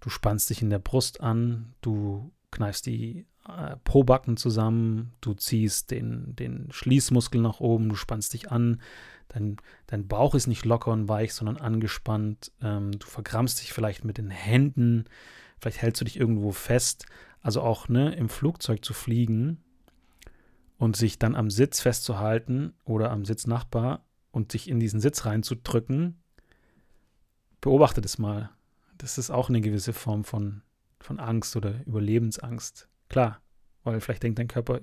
du 0.00 0.10
spannst 0.10 0.48
dich 0.50 0.62
in 0.62 0.70
der 0.70 0.78
Brust 0.78 1.20
an, 1.20 1.74
du 1.80 2.30
kneifst 2.50 2.86
die 2.86 3.26
äh, 3.48 3.76
Pobacken 3.84 4.36
zusammen, 4.36 5.12
du 5.20 5.34
ziehst 5.34 5.90
den, 5.90 6.34
den 6.36 6.68
Schließmuskel 6.70 7.40
nach 7.40 7.60
oben, 7.60 7.88
du 7.88 7.94
spannst 7.94 8.32
dich 8.32 8.50
an, 8.50 8.80
dein, 9.28 9.56
dein 9.86 10.08
Bauch 10.08 10.34
ist 10.34 10.46
nicht 10.46 10.64
locker 10.64 10.92
und 10.92 11.08
weich, 11.08 11.34
sondern 11.34 11.56
angespannt, 11.56 12.52
ähm, 12.62 12.92
du 12.92 13.06
verkrampfst 13.06 13.60
dich 13.60 13.72
vielleicht 13.72 14.04
mit 14.04 14.18
den 14.18 14.30
Händen, 14.30 15.04
vielleicht 15.60 15.82
hältst 15.82 16.00
du 16.00 16.04
dich 16.04 16.18
irgendwo 16.18 16.52
fest, 16.52 17.06
also 17.40 17.62
auch 17.62 17.88
ne, 17.88 18.14
im 18.14 18.28
Flugzeug 18.28 18.84
zu 18.84 18.92
fliegen 18.92 19.62
und 20.78 20.96
sich 20.96 21.18
dann 21.18 21.34
am 21.34 21.50
Sitz 21.50 21.80
festzuhalten 21.80 22.74
oder 22.84 23.10
am 23.10 23.24
Sitznachbar 23.24 24.04
und 24.30 24.52
sich 24.52 24.68
in 24.68 24.80
diesen 24.80 25.00
Sitz 25.00 25.24
reinzudrücken, 25.24 26.20
beobachte 27.60 28.00
das 28.00 28.18
mal. 28.18 28.50
Das 28.98 29.18
ist 29.18 29.30
auch 29.30 29.48
eine 29.48 29.60
gewisse 29.60 29.92
Form 29.92 30.24
von, 30.24 30.62
von 31.00 31.20
Angst 31.20 31.56
oder 31.56 31.86
Überlebensangst. 31.86 32.88
Klar, 33.08 33.40
weil 33.84 34.00
vielleicht 34.00 34.22
denkt 34.22 34.38
dein 34.38 34.48
Körper, 34.48 34.80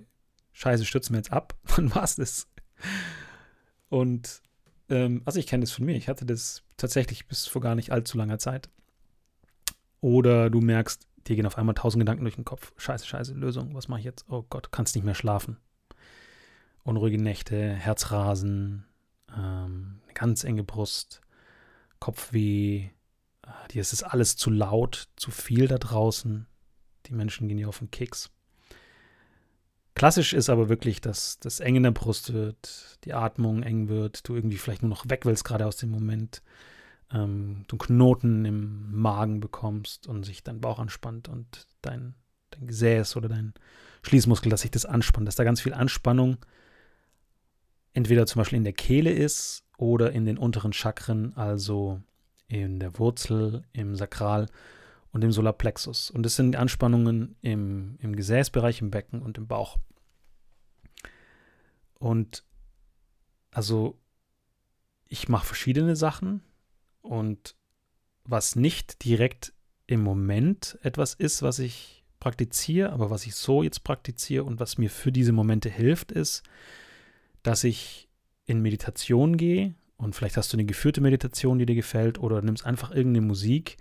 scheiße, 0.53 0.85
stürzen 0.85 1.13
wir 1.13 1.19
jetzt 1.19 1.31
ab, 1.31 1.57
dann 1.75 1.93
war 1.93 2.03
es 2.03 2.15
das. 2.15 2.47
Und 3.89 4.41
ähm, 4.89 5.21
also 5.25 5.39
ich 5.39 5.47
kenne 5.47 5.61
das 5.61 5.71
von 5.71 5.85
mir. 5.85 5.95
Ich 5.95 6.07
hatte 6.07 6.25
das 6.25 6.63
tatsächlich 6.77 7.27
bis 7.27 7.47
vor 7.47 7.61
gar 7.61 7.75
nicht 7.75 7.91
allzu 7.91 8.17
langer 8.17 8.39
Zeit. 8.39 8.69
Oder 10.01 10.49
du 10.49 10.59
merkst, 10.61 11.07
dir 11.27 11.35
gehen 11.35 11.45
auf 11.45 11.57
einmal 11.57 11.75
tausend 11.75 12.01
Gedanken 12.01 12.23
durch 12.23 12.35
den 12.35 12.45
Kopf. 12.45 12.73
Scheiße, 12.77 13.05
scheiße, 13.05 13.33
Lösung. 13.33 13.73
Was 13.75 13.87
mache 13.87 13.99
ich 13.99 14.05
jetzt? 14.05 14.25
Oh 14.29 14.43
Gott, 14.49 14.71
kannst 14.71 14.95
nicht 14.95 15.05
mehr 15.05 15.15
schlafen. 15.15 15.57
Unruhige 16.83 17.21
Nächte, 17.21 17.73
Herzrasen, 17.73 18.85
ähm, 19.29 20.01
eine 20.03 20.13
ganz 20.13 20.43
enge 20.43 20.63
Brust, 20.63 21.21
Kopfweh. 21.99 22.89
Äh, 23.43 23.67
dir 23.71 23.81
ist 23.81 23.93
es 23.93 24.03
alles 24.03 24.35
zu 24.35 24.49
laut, 24.49 25.07
zu 25.15 25.31
viel 25.31 25.67
da 25.67 25.77
draußen. 25.77 26.45
Die 27.05 27.13
Menschen 27.13 27.47
gehen 27.47 27.57
dir 27.57 27.69
auf 27.69 27.79
den 27.79 27.91
Keks. 27.91 28.29
Klassisch 29.95 30.33
ist 30.33 30.49
aber 30.49 30.69
wirklich, 30.69 31.01
dass 31.01 31.39
das 31.39 31.59
eng 31.59 31.75
in 31.75 31.83
der 31.83 31.91
Brust 31.91 32.33
wird, 32.33 32.97
die 33.03 33.13
Atmung 33.13 33.61
eng 33.61 33.89
wird, 33.89 34.27
du 34.27 34.35
irgendwie 34.35 34.57
vielleicht 34.57 34.81
nur 34.81 34.89
noch 34.89 35.07
weg 35.07 35.25
willst, 35.25 35.43
gerade 35.43 35.67
aus 35.67 35.77
dem 35.77 35.91
Moment, 35.91 36.41
ähm, 37.11 37.63
du 37.67 37.77
Knoten 37.77 38.43
im 38.45 38.91
Magen 38.91 39.39
bekommst 39.39 40.07
und 40.07 40.23
sich 40.23 40.43
dein 40.43 40.61
Bauch 40.61 40.79
anspannt 40.79 41.29
und 41.29 41.67
dein, 41.81 42.15
dein 42.49 42.65
Gesäß 42.65 43.15
oder 43.15 43.29
dein 43.29 43.53
Schließmuskel, 44.01 44.49
dass 44.49 44.61
sich 44.61 44.71
das 44.71 44.85
anspannt, 44.85 45.27
dass 45.27 45.35
da 45.35 45.43
ganz 45.43 45.61
viel 45.61 45.73
Anspannung 45.73 46.37
entweder 47.93 48.25
zum 48.25 48.39
Beispiel 48.39 48.57
in 48.57 48.63
der 48.63 48.73
Kehle 48.73 49.11
ist 49.11 49.63
oder 49.77 50.11
in 50.11 50.25
den 50.25 50.39
unteren 50.39 50.73
Chakren, 50.73 51.37
also 51.37 52.01
in 52.47 52.79
der 52.79 52.97
Wurzel, 52.97 53.63
im 53.73 53.95
Sakral 53.95 54.47
und 55.13 55.23
im 55.23 55.31
Solarplexus. 55.31 56.09
Und 56.09 56.23
das 56.23 56.35
sind 56.35 56.55
Anspannungen 56.55 57.37
im, 57.41 57.97
im 57.99 58.15
Gesäßbereich, 58.15 58.81
im 58.81 58.91
Becken 58.91 59.21
und 59.21 59.37
im 59.37 59.47
Bauch. 59.47 59.77
Und 61.99 62.43
also 63.51 63.97
ich 65.07 65.29
mache 65.29 65.45
verschiedene 65.45 65.95
Sachen 65.95 66.41
und 67.01 67.55
was 68.25 68.55
nicht 68.55 69.05
direkt 69.05 69.53
im 69.85 70.01
Moment 70.01 70.79
etwas 70.81 71.13
ist, 71.13 71.43
was 71.43 71.59
ich 71.59 72.03
praktiziere, 72.19 72.91
aber 72.91 73.09
was 73.09 73.25
ich 73.25 73.35
so 73.35 73.63
jetzt 73.63 73.83
praktiziere 73.83 74.43
und 74.43 74.59
was 74.59 74.77
mir 74.77 74.89
für 74.89 75.11
diese 75.11 75.33
Momente 75.33 75.69
hilft, 75.69 76.11
ist, 76.11 76.41
dass 77.43 77.63
ich 77.63 78.09
in 78.45 78.61
Meditation 78.61 79.37
gehe 79.37 79.75
und 79.97 80.15
vielleicht 80.15 80.37
hast 80.37 80.51
du 80.51 80.57
eine 80.57 80.65
geführte 80.65 81.01
Meditation, 81.01 81.59
die 81.59 81.65
dir 81.65 81.75
gefällt 81.75 82.17
oder 82.17 82.41
nimmst 82.41 82.65
einfach 82.65 82.91
irgendeine 82.91 83.27
Musik, 83.27 83.77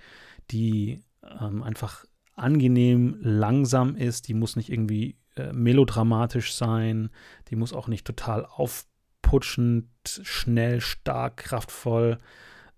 die 0.51 1.01
ähm, 1.41 1.63
einfach 1.63 2.05
angenehm 2.35 3.17
langsam 3.21 3.97
ist. 3.97 4.29
Die 4.29 4.35
muss 4.35 4.57
nicht 4.57 4.71
irgendwie 4.71 5.17
äh, 5.37 5.53
melodramatisch 5.53 6.55
sein. 6.55 7.11
Die 7.49 7.57
muss 7.57 7.73
auch 7.73 7.89
nicht 7.89 8.07
total 8.07 8.47
aufputschend, 8.47 9.87
schnell, 10.05 10.81
stark, 10.81 11.39
kraftvoll, 11.39 12.19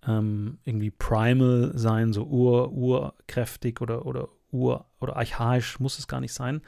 ähm, 0.06 0.58
irgendwie 0.64 0.90
primal 0.90 1.72
sein, 1.74 2.12
so 2.12 2.24
ur, 2.24 2.72
urkräftig 2.72 3.80
oder, 3.80 4.06
oder 4.06 4.28
ur 4.52 4.86
oder 5.00 5.16
archaisch 5.16 5.80
muss 5.80 5.98
es 5.98 6.08
gar 6.08 6.20
nicht 6.20 6.32
sein, 6.32 6.62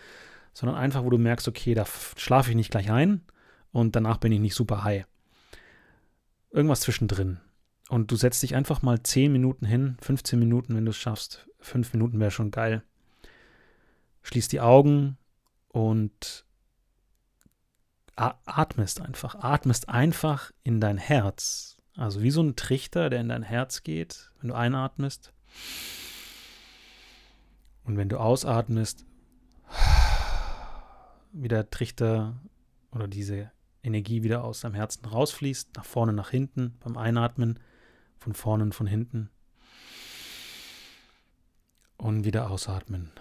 sondern 0.53 0.77
einfach, 0.77 1.05
wo 1.05 1.11
du 1.11 1.19
merkst, 1.19 1.47
okay, 1.49 1.75
da 1.75 1.85
schlafe 2.17 2.51
ich 2.51 2.57
nicht 2.57 2.71
gleich 2.71 2.91
ein 2.91 3.21
und 3.73 3.95
danach 3.95 4.19
bin 4.19 4.33
ich 4.33 4.41
nicht 4.41 4.55
super 4.55 4.85
high. 4.85 5.07
Irgendwas 6.51 6.81
zwischendrin. 6.81 7.39
Und 7.89 8.11
du 8.11 8.17
setzt 8.17 8.43
dich 8.43 8.55
einfach 8.55 8.83
mal 8.83 9.03
10 9.03 9.33
Minuten 9.33 9.65
hin, 9.65 9.97
15 10.01 10.39
Minuten, 10.39 10.75
wenn 10.75 10.85
du 10.85 10.91
es 10.91 10.97
schaffst. 10.97 11.49
5 11.61 11.93
Minuten 11.93 12.19
wäre 12.19 12.31
schon 12.31 12.51
geil. 12.51 12.83
Schließ 14.23 14.49
die 14.49 14.61
Augen 14.61 15.19
und 15.69 16.45
atmest 18.17 19.01
einfach. 19.01 19.37
Atmest 19.37 19.89
einfach 19.89 20.51
in 20.65 20.81
dein 20.81 20.99
Herz. 20.99 21.77
Also 21.97 22.23
wie 22.23 22.31
so 22.31 22.43
ein 22.43 22.57
Trichter, 22.57 23.09
der 23.09 23.21
in 23.21 23.29
dein 23.29 23.43
Herz 23.43 23.83
geht, 23.83 24.31
wenn 24.41 24.49
du 24.49 24.55
einatmest. 24.55 25.33
Und 27.85 27.97
wenn 27.97 28.09
du 28.09 28.19
ausatmest, 28.19 29.07
wie 31.33 31.49
der 31.49 31.71
Trichter 31.71 32.41
oder 32.91 33.07
diese 33.07 33.51
Energie 33.83 34.23
wieder 34.23 34.43
aus 34.43 34.61
deinem 34.61 34.75
Herzen 34.75 35.05
rausfließt, 35.07 35.77
nach 35.77 35.85
vorne, 35.85 36.13
nach 36.13 36.31
hinten 36.31 36.77
beim 36.81 36.97
Einatmen 36.97 37.61
von 38.19 38.35
vorne 38.35 38.65
und 38.65 38.75
von 38.75 38.87
hinten. 38.87 39.31
Und 41.97 42.25
wieder 42.25 42.51
ausatmen. 42.51 43.13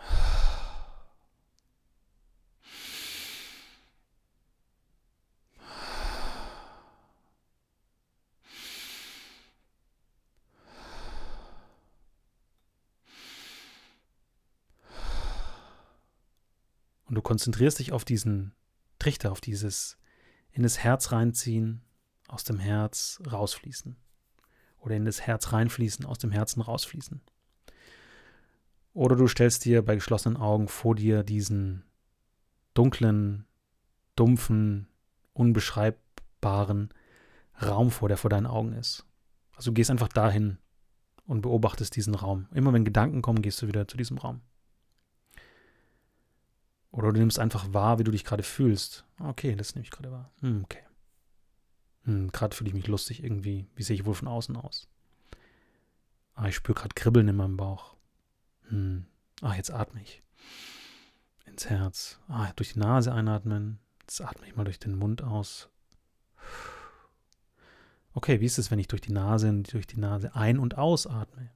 Und 17.07 17.15
du 17.15 17.21
konzentrierst 17.21 17.79
dich 17.79 17.93
auf 17.93 18.03
diesen 18.03 18.53
Trichter, 18.99 19.31
auf 19.31 19.39
dieses 19.39 19.97
in 20.51 20.63
das 20.63 20.79
Herz 20.79 21.11
reinziehen, 21.11 21.81
aus 22.27 22.43
dem 22.43 22.59
Herz 22.59 23.21
rausfließen. 23.31 23.95
Oder 24.85 24.95
in 24.95 25.05
das 25.05 25.21
Herz 25.21 25.51
reinfließen, 25.51 26.05
aus 26.05 26.19
dem 26.19 26.31
Herzen 26.31 26.61
rausfließen. 26.61 27.19
Oder 28.93 29.15
du 29.15 29.27
stellst 29.27 29.65
dir 29.65 29.83
bei 29.83 29.95
geschlossenen 29.95 30.37
Augen 30.37 30.67
vor 30.67 30.95
dir 30.95 31.23
diesen 31.23 31.83
dunklen, 32.75 33.45
dumpfen, 34.15 34.87
unbeschreibbaren 35.33 36.93
Raum 37.61 37.89
vor, 37.89 38.07
der 38.09 38.17
vor 38.17 38.29
deinen 38.29 38.45
Augen 38.45 38.73
ist. 38.73 39.05
Also 39.55 39.71
du 39.71 39.73
gehst 39.73 39.89
einfach 39.89 40.07
dahin 40.07 40.59
und 41.25 41.41
beobachtest 41.41 41.95
diesen 41.95 42.13
Raum. 42.13 42.47
Immer 42.53 42.71
wenn 42.71 42.85
Gedanken 42.85 43.21
kommen, 43.21 43.41
gehst 43.41 43.61
du 43.61 43.67
wieder 43.67 43.87
zu 43.87 43.97
diesem 43.97 44.19
Raum. 44.19 44.41
Oder 46.91 47.11
du 47.11 47.19
nimmst 47.19 47.39
einfach 47.39 47.73
wahr, 47.73 47.99
wie 47.99 48.03
du 48.03 48.11
dich 48.11 48.23
gerade 48.23 48.43
fühlst. 48.43 49.05
Okay, 49.19 49.55
das 49.55 49.75
nehme 49.75 49.83
ich 49.83 49.91
gerade 49.91 50.11
wahr. 50.11 50.31
Hm, 50.41 50.61
okay. 50.63 50.83
Hm, 52.05 52.31
gerade 52.31 52.55
fühle 52.55 52.69
ich 52.69 52.75
mich 52.75 52.87
lustig 52.87 53.23
irgendwie. 53.23 53.67
Wie 53.75 53.83
sehe 53.83 53.95
ich 53.95 54.05
wohl 54.05 54.13
von 54.13 54.27
außen 54.27 54.55
aus? 54.55 54.87
Ah, 56.35 56.47
ich 56.47 56.55
spüre 56.55 56.77
gerade 56.77 56.95
Kribbeln 56.95 57.27
in 57.27 57.35
meinem 57.35 57.57
Bauch. 57.57 57.95
Hm. 58.69 59.05
Ah, 59.41 59.55
jetzt 59.55 59.71
atme 59.71 60.01
ich. 60.01 60.23
Ins 61.45 61.69
Herz. 61.69 62.19
Ah, 62.27 62.51
durch 62.55 62.73
die 62.73 62.79
Nase 62.79 63.13
einatmen. 63.13 63.79
Jetzt 64.01 64.21
atme 64.21 64.47
ich 64.47 64.55
mal 64.55 64.65
durch 64.65 64.79
den 64.79 64.95
Mund 64.95 65.23
aus. 65.23 65.69
Okay, 68.13 68.39
wie 68.39 68.45
ist 68.45 68.57
es, 68.57 68.71
wenn 68.71 68.79
ich 68.79 68.87
durch 68.87 69.01
die 69.01 69.11
Nase 69.11 69.51
durch 69.63 69.87
die 69.87 69.99
Nase 69.99 70.35
ein- 70.35 70.59
und 70.59 70.77
ausatme? 70.77 71.51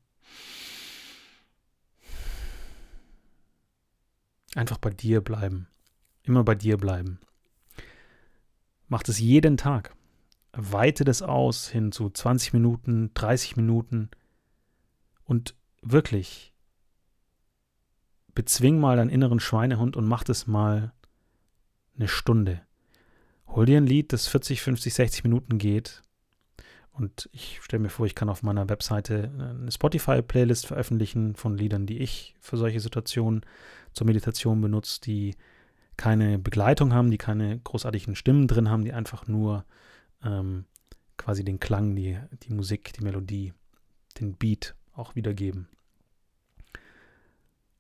Einfach 4.56 4.78
bei 4.78 4.90
dir 4.90 5.22
bleiben. 5.22 5.68
Immer 6.24 6.44
bei 6.44 6.56
dir 6.56 6.78
bleiben. 6.78 7.20
Mach 8.88 9.04
das 9.04 9.20
jeden 9.20 9.58
Tag. 9.58 9.96
Weite 10.52 11.04
das 11.04 11.22
aus 11.22 11.70
hin 11.70 11.92
zu 11.92 12.10
20 12.10 12.54
Minuten, 12.54 13.12
30 13.14 13.56
Minuten. 13.56 14.10
Und 15.24 15.56
wirklich, 15.82 16.54
bezwing 18.34 18.80
mal 18.80 18.98
deinen 18.98 19.10
inneren 19.10 19.40
Schweinehund 19.40 19.96
und 19.96 20.08
mach 20.08 20.24
das 20.24 20.48
mal 20.48 20.94
eine 21.96 22.08
Stunde. 22.08 22.62
Hol 23.48 23.66
dir 23.66 23.78
ein 23.78 23.88
Lied, 23.88 24.14
das 24.14 24.28
40, 24.28 24.62
50, 24.62 24.94
60 24.94 25.24
Minuten 25.24 25.58
geht 25.58 26.02
und 27.00 27.30
ich 27.32 27.60
stelle 27.62 27.82
mir 27.82 27.90
vor, 27.90 28.06
ich 28.06 28.14
kann 28.14 28.30
auf 28.30 28.44
meiner 28.44 28.68
Webseite 28.68 29.32
eine 29.34 29.72
Spotify-Playlist 29.72 30.68
veröffentlichen 30.68 31.34
von 31.36 31.58
Liedern, 31.58 31.86
die 31.86 32.00
ich 32.00 32.36
für 32.42 32.58
solche 32.58 32.82
Situationen 32.82 33.46
zur 33.94 34.06
Meditation 34.06 34.60
benutze, 34.60 35.00
die 35.00 35.36
keine 35.96 36.40
Begleitung 36.40 36.94
haben, 36.94 37.10
die 37.10 37.18
keine 37.18 37.60
großartigen 37.60 38.16
Stimmen 38.16 38.48
drin 38.48 38.70
haben, 38.70 38.84
die 38.84 38.92
einfach 38.92 39.28
nur 39.28 39.66
ähm, 40.24 40.66
quasi 41.18 41.44
den 41.44 41.60
Klang, 41.60 41.96
die, 41.96 42.20
die 42.44 42.54
Musik, 42.54 42.94
die 42.94 43.04
Melodie, 43.04 43.54
den 44.20 44.36
Beat 44.36 44.76
auch 44.94 45.16
wiedergeben. 45.16 45.68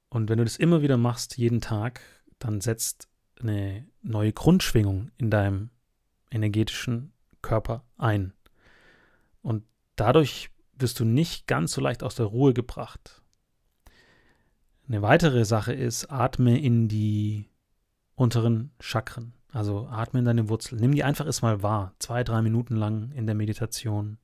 Und 0.09 0.29
wenn 0.29 0.39
du 0.39 0.43
das 0.43 0.57
immer 0.57 0.81
wieder 0.81 0.97
machst, 0.97 1.37
jeden 1.37 1.61
Tag, 1.61 2.01
dann 2.39 2.61
setzt 2.61 3.07
eine 3.39 3.87
neue 4.01 4.33
Grundschwingung 4.33 5.11
in 5.17 5.29
deinem 5.29 5.69
energetischen 6.31 7.13
Körper 7.41 7.83
ein. 7.97 8.33
Und 9.41 9.63
dadurch 9.95 10.49
wirst 10.73 10.99
du 10.99 11.05
nicht 11.05 11.47
ganz 11.47 11.73
so 11.73 11.81
leicht 11.81 12.03
aus 12.03 12.15
der 12.15 12.25
Ruhe 12.25 12.53
gebracht. 12.53 13.21
Eine 14.87 15.01
weitere 15.01 15.45
Sache 15.45 15.73
ist, 15.73 16.11
atme 16.11 16.59
in 16.59 16.87
die 16.87 17.49
unteren 18.15 18.71
Chakren. 18.79 19.33
Also 19.51 19.87
atme 19.87 20.19
in 20.19 20.25
deine 20.25 20.49
Wurzel. 20.49 20.79
Nimm 20.79 20.93
die 20.93 21.03
einfach 21.03 21.25
erstmal 21.25 21.63
wahr, 21.63 21.93
zwei, 21.99 22.23
drei 22.23 22.41
Minuten 22.41 22.75
lang 22.75 23.11
in 23.13 23.25
der 23.25 23.35
Meditation. 23.35 24.17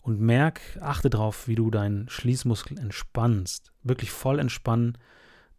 Und 0.00 0.20
merk, 0.20 0.60
achte 0.80 1.10
darauf, 1.10 1.46
wie 1.48 1.54
du 1.54 1.70
deinen 1.70 2.08
Schließmuskel 2.08 2.78
entspannst. 2.78 3.72
Wirklich 3.82 4.10
voll 4.10 4.38
entspannen, 4.38 4.98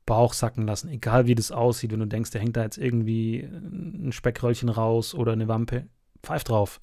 Bauch 0.05 0.33
sacken 0.33 0.67
lassen, 0.67 0.89
egal 0.89 1.27
wie 1.27 1.35
das 1.35 1.51
aussieht. 1.51 1.91
Wenn 1.91 1.99
du 1.99 2.07
denkst, 2.07 2.31
der 2.31 2.41
hängt 2.41 2.57
da 2.57 2.63
jetzt 2.63 2.77
irgendwie 2.77 3.39
ein 3.39 4.11
Speckröllchen 4.11 4.67
raus 4.67 5.13
oder 5.13 5.31
eine 5.31 5.47
Wampe, 5.47 5.87
pfeif 6.21 6.43
drauf 6.43 6.79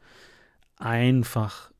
einfach 0.80 1.70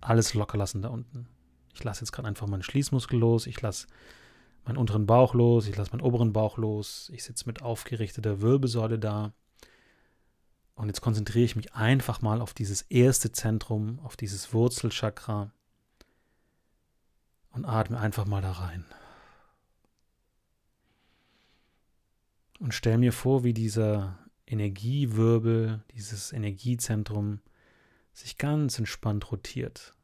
alles 0.00 0.34
locker 0.34 0.58
lassen 0.58 0.82
da 0.82 0.88
unten. 0.88 1.26
Ich 1.74 1.82
lasse 1.82 2.02
jetzt 2.02 2.12
gerade 2.12 2.28
einfach 2.28 2.46
meinen 2.46 2.62
Schließmuskel 2.62 3.18
los, 3.18 3.46
ich 3.46 3.60
lasse 3.60 3.86
meinen 4.64 4.78
unteren 4.78 5.06
Bauch 5.06 5.34
los, 5.34 5.66
ich 5.66 5.76
lasse 5.76 5.92
meinen 5.92 6.02
oberen 6.02 6.32
Bauch 6.32 6.58
los, 6.58 7.10
ich 7.14 7.24
sitze 7.24 7.46
mit 7.46 7.62
aufgerichteter 7.62 8.40
Wirbelsäule 8.40 8.98
da. 8.98 9.32
Und 10.74 10.86
jetzt 10.86 11.00
konzentriere 11.00 11.44
ich 11.44 11.56
mich 11.56 11.74
einfach 11.74 12.22
mal 12.22 12.40
auf 12.40 12.54
dieses 12.54 12.82
erste 12.82 13.32
Zentrum, 13.32 13.98
auf 14.00 14.16
dieses 14.16 14.52
Wurzelchakra 14.52 15.50
und 17.50 17.64
atme 17.64 17.98
einfach 17.98 18.26
mal 18.26 18.42
da 18.42 18.52
rein. 18.52 18.84
Und 22.60 22.74
stell 22.74 22.98
mir 22.98 23.12
vor, 23.12 23.44
wie 23.44 23.54
dieser 23.54 24.18
Energiewirbel, 24.46 25.82
dieses 25.92 26.32
Energiezentrum 26.32 27.40
sich 28.12 28.38
ganz 28.38 28.78
entspannt 28.78 29.30
rotiert. 29.30 29.94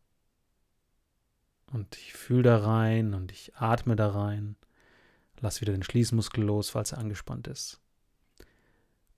Und 1.74 1.96
ich 1.96 2.12
fühle 2.12 2.44
da 2.44 2.58
rein 2.58 3.14
und 3.14 3.32
ich 3.32 3.56
atme 3.56 3.96
da 3.96 4.08
rein. 4.08 4.54
Lass 5.40 5.60
wieder 5.60 5.72
den 5.72 5.82
Schließmuskel 5.82 6.44
los, 6.44 6.70
falls 6.70 6.92
er 6.92 6.98
angespannt 6.98 7.48
ist. 7.48 7.80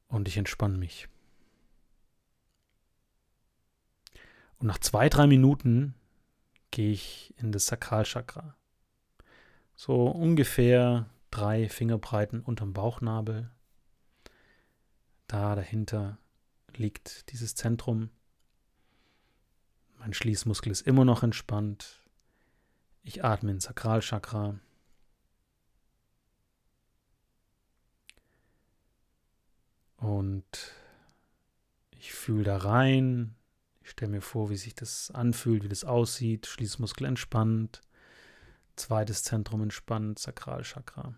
Und 0.09 0.27
ich 0.27 0.38
entspanne 0.38 0.79
mich. 0.79 1.07
Und 4.57 4.69
nach 4.69 4.79
zwei, 4.79 5.11
drei 5.11 5.27
Minuten 5.27 5.95
gehe 6.71 6.92
ich 6.92 7.35
in 7.37 7.53
das 7.53 7.66
Sakralchakra. 7.66 8.57
So 9.75 10.07
ungefähr 10.07 11.11
drei 11.31 11.69
Fingerbreiten 11.69 12.40
unterm 12.40 12.73
Bauchnabel. 12.73 13.51
Da 15.27 15.57
dahinter 15.57 16.16
liegt 16.75 17.31
dieses 17.33 17.55
Zentrum. 17.55 18.09
Mein 19.99 20.14
Schließmuskel 20.14 20.73
ist 20.73 20.87
immer 20.87 21.05
noch 21.05 21.23
entspannt. 21.23 22.06
Ich 23.07 23.25
atme 23.25 23.53
ins 23.53 23.62
Sakralchakra. 23.62 24.59
Und 29.97 30.75
ich 31.92 32.12
fühle 32.12 32.42
da 32.42 32.57
rein. 32.57 33.37
Ich 33.81 33.90
stelle 33.90 34.11
mir 34.11 34.23
vor, 34.23 34.51
wie 34.51 34.57
sich 34.57 34.75
das 34.75 35.12
anfühlt, 35.12 35.62
wie 35.62 35.69
das 35.69 35.85
aussieht. 35.85 36.49
Schließmuskel 36.49 37.07
entspannt. 37.07 37.81
Zweites 38.75 39.23
Zentrum 39.23 39.62
entspannt, 39.62 40.19
Sakralchakra. 40.19 41.14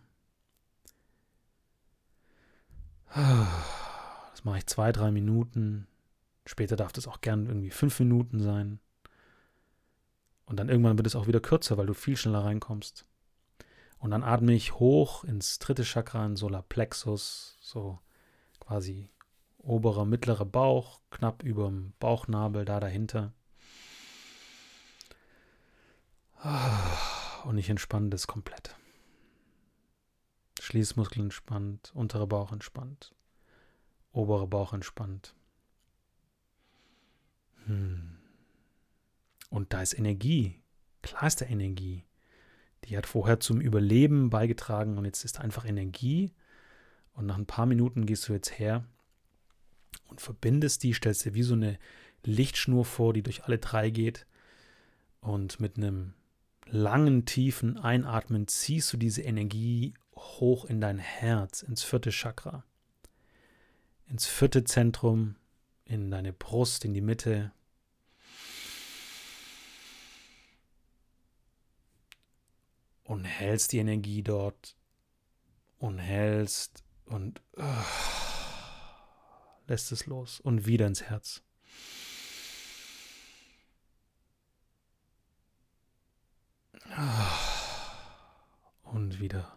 Das 3.14 4.44
mache 4.44 4.58
ich 4.58 4.66
zwei, 4.66 4.92
drei 4.92 5.10
Minuten. 5.10 5.86
Später 6.44 6.76
darf 6.76 6.92
das 6.92 7.08
auch 7.08 7.22
gern 7.22 7.46
irgendwie 7.46 7.70
fünf 7.70 7.98
Minuten 7.98 8.40
sein. 8.40 8.78
Und 10.48 10.56
dann 10.56 10.70
irgendwann 10.70 10.96
wird 10.96 11.06
es 11.06 11.14
auch 11.14 11.26
wieder 11.26 11.40
kürzer, 11.40 11.76
weil 11.76 11.86
du 11.86 11.94
viel 11.94 12.16
schneller 12.16 12.44
reinkommst. 12.44 13.04
Und 13.98 14.12
dann 14.12 14.24
atme 14.24 14.54
ich 14.54 14.74
hoch 14.74 15.24
ins 15.24 15.58
dritte 15.58 15.84
Chakra, 15.84 16.24
in 16.24 16.36
Solarplexus, 16.36 17.58
so 17.60 17.98
quasi 18.58 19.10
oberer, 19.58 20.06
mittlerer 20.06 20.46
Bauch, 20.46 21.00
knapp 21.10 21.42
über 21.42 21.66
dem 21.66 21.92
Bauchnabel, 22.00 22.64
da 22.64 22.80
dahinter. 22.80 23.34
Und 27.44 27.58
ich 27.58 27.68
entspanne 27.68 28.08
das 28.08 28.26
komplett. 28.26 28.74
Schließmuskel 30.60 31.22
entspannt, 31.22 31.92
unterer 31.94 32.26
Bauch 32.26 32.52
entspannt, 32.52 33.14
oberer 34.12 34.46
Bauch 34.46 34.72
entspannt. 34.72 35.34
Hm. 37.66 38.17
Und 39.48 39.72
da 39.72 39.82
ist 39.82 39.98
Energie. 39.98 40.60
Klar 41.02 41.26
ist 41.26 41.40
da 41.40 41.46
Energie. 41.46 42.04
Die 42.84 42.96
hat 42.96 43.06
vorher 43.06 43.40
zum 43.40 43.60
Überleben 43.60 44.30
beigetragen 44.30 44.98
und 44.98 45.04
jetzt 45.04 45.24
ist 45.24 45.40
einfach 45.40 45.64
Energie. 45.64 46.32
Und 47.12 47.26
nach 47.26 47.36
ein 47.36 47.46
paar 47.46 47.66
Minuten 47.66 48.06
gehst 48.06 48.28
du 48.28 48.32
jetzt 48.32 48.58
her 48.58 48.84
und 50.08 50.20
verbindest 50.20 50.82
die, 50.82 50.94
stellst 50.94 51.24
dir 51.24 51.34
wie 51.34 51.42
so 51.42 51.54
eine 51.54 51.78
Lichtschnur 52.24 52.84
vor, 52.84 53.12
die 53.12 53.22
durch 53.22 53.44
alle 53.44 53.58
drei 53.58 53.90
geht. 53.90 54.26
Und 55.20 55.60
mit 55.60 55.76
einem 55.76 56.14
langen, 56.66 57.24
tiefen 57.24 57.78
Einatmen 57.78 58.46
ziehst 58.46 58.92
du 58.92 58.96
diese 58.96 59.22
Energie 59.22 59.94
hoch 60.14 60.64
in 60.64 60.80
dein 60.80 60.98
Herz, 60.98 61.62
ins 61.62 61.82
vierte 61.82 62.10
Chakra, 62.10 62.64
ins 64.06 64.26
vierte 64.26 64.64
Zentrum, 64.64 65.36
in 65.84 66.10
deine 66.10 66.32
Brust, 66.32 66.84
in 66.84 66.94
die 66.94 67.00
Mitte, 67.00 67.52
und 73.08 73.24
hältst 73.24 73.72
die 73.72 73.78
Energie 73.78 74.22
dort 74.22 74.76
und 75.78 75.98
hältst 75.98 76.84
und 77.06 77.40
uh, 77.56 77.62
lässt 79.66 79.90
es 79.92 80.04
los 80.04 80.40
und 80.40 80.66
wieder 80.66 80.86
ins 80.86 81.02
Herz. 81.02 81.42
Und 88.82 89.20
wieder. 89.20 89.56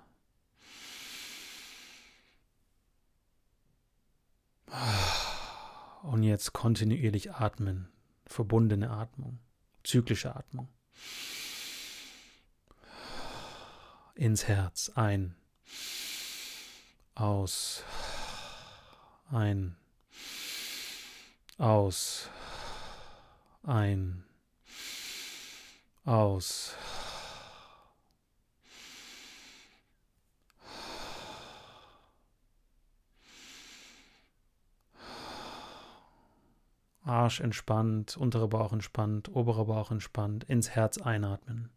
Und 6.03 6.23
jetzt 6.23 6.53
kontinuierlich 6.53 7.33
atmen, 7.33 7.89
verbundene 8.25 8.91
Atmung, 8.91 9.39
zyklische 9.83 10.35
Atmung. 10.37 10.69
Ins 14.15 14.47
Herz 14.47 14.91
ein, 14.95 15.35
aus, 17.15 17.83
ein, 19.31 19.75
aus, 21.57 22.29
ein, 23.63 24.23
aus. 26.05 26.75
Arsch 37.03 37.39
entspannt, 37.39 38.15
unterer 38.17 38.47
Bauch 38.47 38.73
entspannt, 38.73 39.29
oberer 39.29 39.65
Bauch 39.65 39.91
entspannt, 39.91 40.43
ins 40.45 40.69
Herz 40.69 40.97
einatmen. 40.97 41.69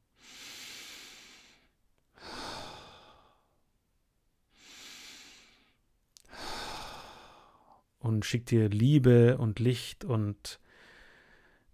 Und 8.04 8.24
schick 8.24 8.46
dir 8.46 8.68
Liebe 8.68 9.38
und 9.38 9.58
Licht 9.60 10.04
und 10.04 10.60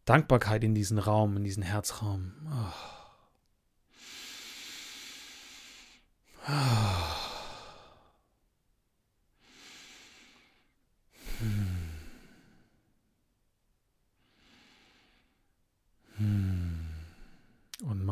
Dankbarkeit 0.04 0.62
in 0.62 0.74
diesen 0.74 0.98
Raum, 0.98 1.36
in 1.36 1.44
diesen 1.44 1.62
Herzraum. 1.62 2.32
Oh. 2.48 2.90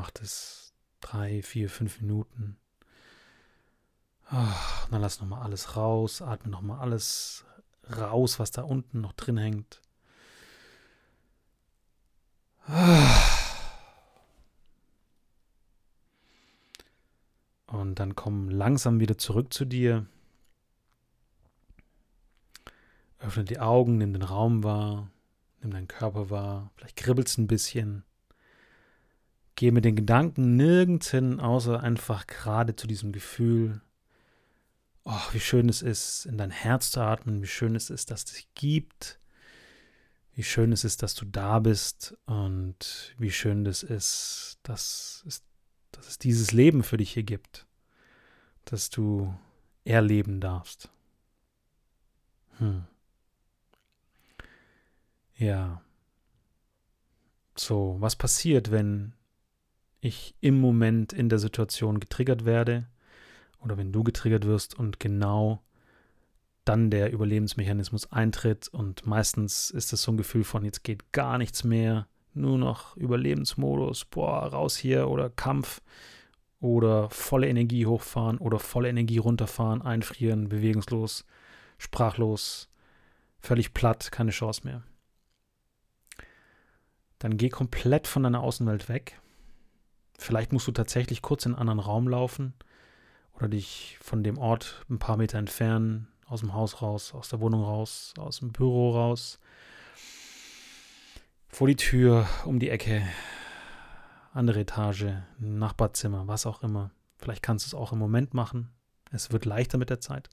macht 0.08 0.22
es 0.22 0.72
drei, 1.00 1.42
vier, 1.42 1.68
fünf 1.68 2.00
Minuten. 2.00 2.56
Ach, 4.30 4.88
dann 4.88 5.02
lass 5.02 5.20
nochmal 5.20 5.42
alles 5.42 5.76
raus, 5.76 6.22
atme 6.22 6.50
nochmal 6.50 6.78
alles 6.80 7.44
raus, 7.96 8.38
was 8.38 8.50
da 8.50 8.62
unten 8.62 9.00
noch 9.00 9.12
drin 9.12 9.38
hängt. 9.38 9.80
Und 17.66 17.98
dann 17.98 18.14
komm 18.14 18.50
langsam 18.50 19.00
wieder 19.00 19.16
zurück 19.16 19.52
zu 19.54 19.64
dir. 19.64 20.06
Öffne 23.20 23.44
die 23.44 23.58
Augen, 23.58 23.98
nimm 23.98 24.12
den 24.12 24.22
Raum 24.22 24.62
wahr, 24.62 25.10
nimm 25.60 25.70
deinen 25.72 25.88
Körper 25.88 26.30
wahr. 26.30 26.70
Vielleicht 26.76 26.96
kribbelst 26.96 27.38
ein 27.38 27.46
bisschen. 27.46 28.04
Gehe 29.56 29.72
mit 29.72 29.84
den 29.84 29.96
Gedanken 29.96 30.56
nirgends 30.56 31.10
hin, 31.10 31.40
außer 31.40 31.82
einfach 31.82 32.26
gerade 32.26 32.76
zu 32.76 32.86
diesem 32.86 33.12
Gefühl, 33.12 33.80
oh, 35.04 35.22
wie 35.32 35.40
schön 35.40 35.68
es 35.68 35.82
ist, 35.82 36.26
in 36.26 36.38
dein 36.38 36.50
Herz 36.50 36.90
zu 36.90 37.00
atmen, 37.00 37.42
wie 37.42 37.46
schön 37.46 37.74
es 37.74 37.90
ist, 37.90 38.10
dass 38.10 38.24
es 38.24 38.32
dich 38.32 38.54
gibt, 38.54 39.18
wie 40.34 40.44
schön 40.44 40.70
es 40.72 40.84
ist, 40.84 41.02
dass 41.02 41.14
du 41.14 41.24
da 41.24 41.58
bist 41.58 42.16
und 42.26 43.14
wie 43.18 43.30
schön 43.30 43.66
es 43.66 43.82
ist, 43.82 44.58
dass 44.62 45.24
es, 45.26 45.42
dass 45.90 46.08
es 46.08 46.18
dieses 46.18 46.52
Leben 46.52 46.82
für 46.82 46.96
dich 46.96 47.12
hier 47.12 47.24
gibt, 47.24 47.66
dass 48.64 48.90
du 48.90 49.34
erleben 49.84 50.40
darfst. 50.40 50.90
Hm. 52.58 52.84
Ja. 55.36 55.82
So, 57.56 57.96
was 57.98 58.14
passiert, 58.14 58.70
wenn 58.70 59.14
ich 60.00 60.34
im 60.40 60.60
Moment 60.60 61.12
in 61.12 61.28
der 61.28 61.38
Situation 61.38 61.98
getriggert 61.98 62.44
werde 62.44 62.86
oder 63.60 63.76
wenn 63.76 63.92
du 63.92 64.04
getriggert 64.04 64.46
wirst 64.46 64.78
und 64.78 65.00
genau 65.00 65.62
dann 66.64 66.90
der 66.90 67.12
Überlebensmechanismus 67.12 68.12
eintritt 68.12 68.68
und 68.68 69.06
meistens 69.06 69.70
ist 69.70 69.92
es 69.92 70.02
so 70.02 70.12
ein 70.12 70.18
Gefühl 70.18 70.44
von 70.44 70.64
jetzt 70.64 70.84
geht 70.84 71.12
gar 71.12 71.38
nichts 71.38 71.64
mehr, 71.64 72.06
nur 72.34 72.58
noch 72.58 72.96
Überlebensmodus, 72.96 74.04
boah, 74.04 74.46
raus 74.46 74.76
hier 74.76 75.08
oder 75.08 75.30
Kampf 75.30 75.80
oder 76.60 77.08
volle 77.10 77.48
Energie 77.48 77.86
hochfahren 77.86 78.38
oder 78.38 78.58
volle 78.58 78.88
Energie 78.88 79.18
runterfahren, 79.18 79.80
einfrieren, 79.80 80.48
bewegungslos, 80.48 81.24
sprachlos, 81.78 82.68
völlig 83.40 83.72
platt, 83.72 84.12
keine 84.12 84.30
Chance 84.30 84.62
mehr. 84.64 84.82
Dann 87.18 87.36
geh 87.36 87.48
komplett 87.48 88.06
von 88.06 88.22
deiner 88.22 88.42
Außenwelt 88.42 88.88
weg 88.88 89.18
Vielleicht 90.18 90.52
musst 90.52 90.66
du 90.66 90.72
tatsächlich 90.72 91.22
kurz 91.22 91.46
in 91.46 91.52
einen 91.52 91.60
anderen 91.60 91.80
Raum 91.80 92.08
laufen 92.08 92.52
oder 93.38 93.48
dich 93.48 93.98
von 94.00 94.24
dem 94.24 94.36
Ort 94.36 94.84
ein 94.90 94.98
paar 94.98 95.16
Meter 95.16 95.38
entfernen, 95.38 96.08
aus 96.26 96.40
dem 96.40 96.52
Haus 96.54 96.82
raus, 96.82 97.14
aus 97.14 97.28
der 97.28 97.40
Wohnung 97.40 97.62
raus, 97.62 98.12
aus 98.18 98.40
dem 98.40 98.50
Büro 98.50 98.90
raus, 98.90 99.38
vor 101.48 101.68
die 101.68 101.76
Tür, 101.76 102.28
um 102.44 102.58
die 102.58 102.68
Ecke, 102.68 103.06
andere 104.32 104.60
Etage, 104.60 105.06
Nachbarzimmer, 105.38 106.26
was 106.26 106.46
auch 106.46 106.62
immer. 106.62 106.90
Vielleicht 107.16 107.42
kannst 107.42 107.64
du 107.64 107.68
es 107.68 107.74
auch 107.74 107.92
im 107.92 107.98
Moment 107.98 108.34
machen. 108.34 108.70
Es 109.10 109.32
wird 109.32 109.44
leichter 109.44 109.78
mit 109.78 109.88
der 109.88 110.00
Zeit. 110.00 110.28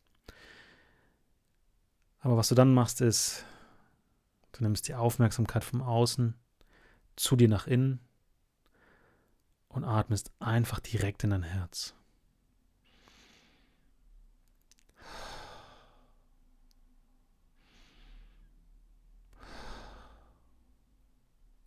Aber 2.20 2.38
was 2.38 2.50
du 2.50 2.56
dann 2.56 2.74
machst, 2.74 3.02
ist, 3.02 3.46
du 4.52 4.64
nimmst 4.64 4.88
die 4.88 4.96
Aufmerksamkeit 4.96 5.64
vom 5.64 5.82
Außen 5.82 6.36
zu 7.16 7.36
dir 7.36 7.48
nach 7.48 7.68
innen 7.68 8.00
und 9.70 9.84
atmest 9.84 10.32
einfach 10.40 10.80
direkt 10.80 11.24
in 11.24 11.30
dein 11.30 11.44
Herz. 11.44 11.94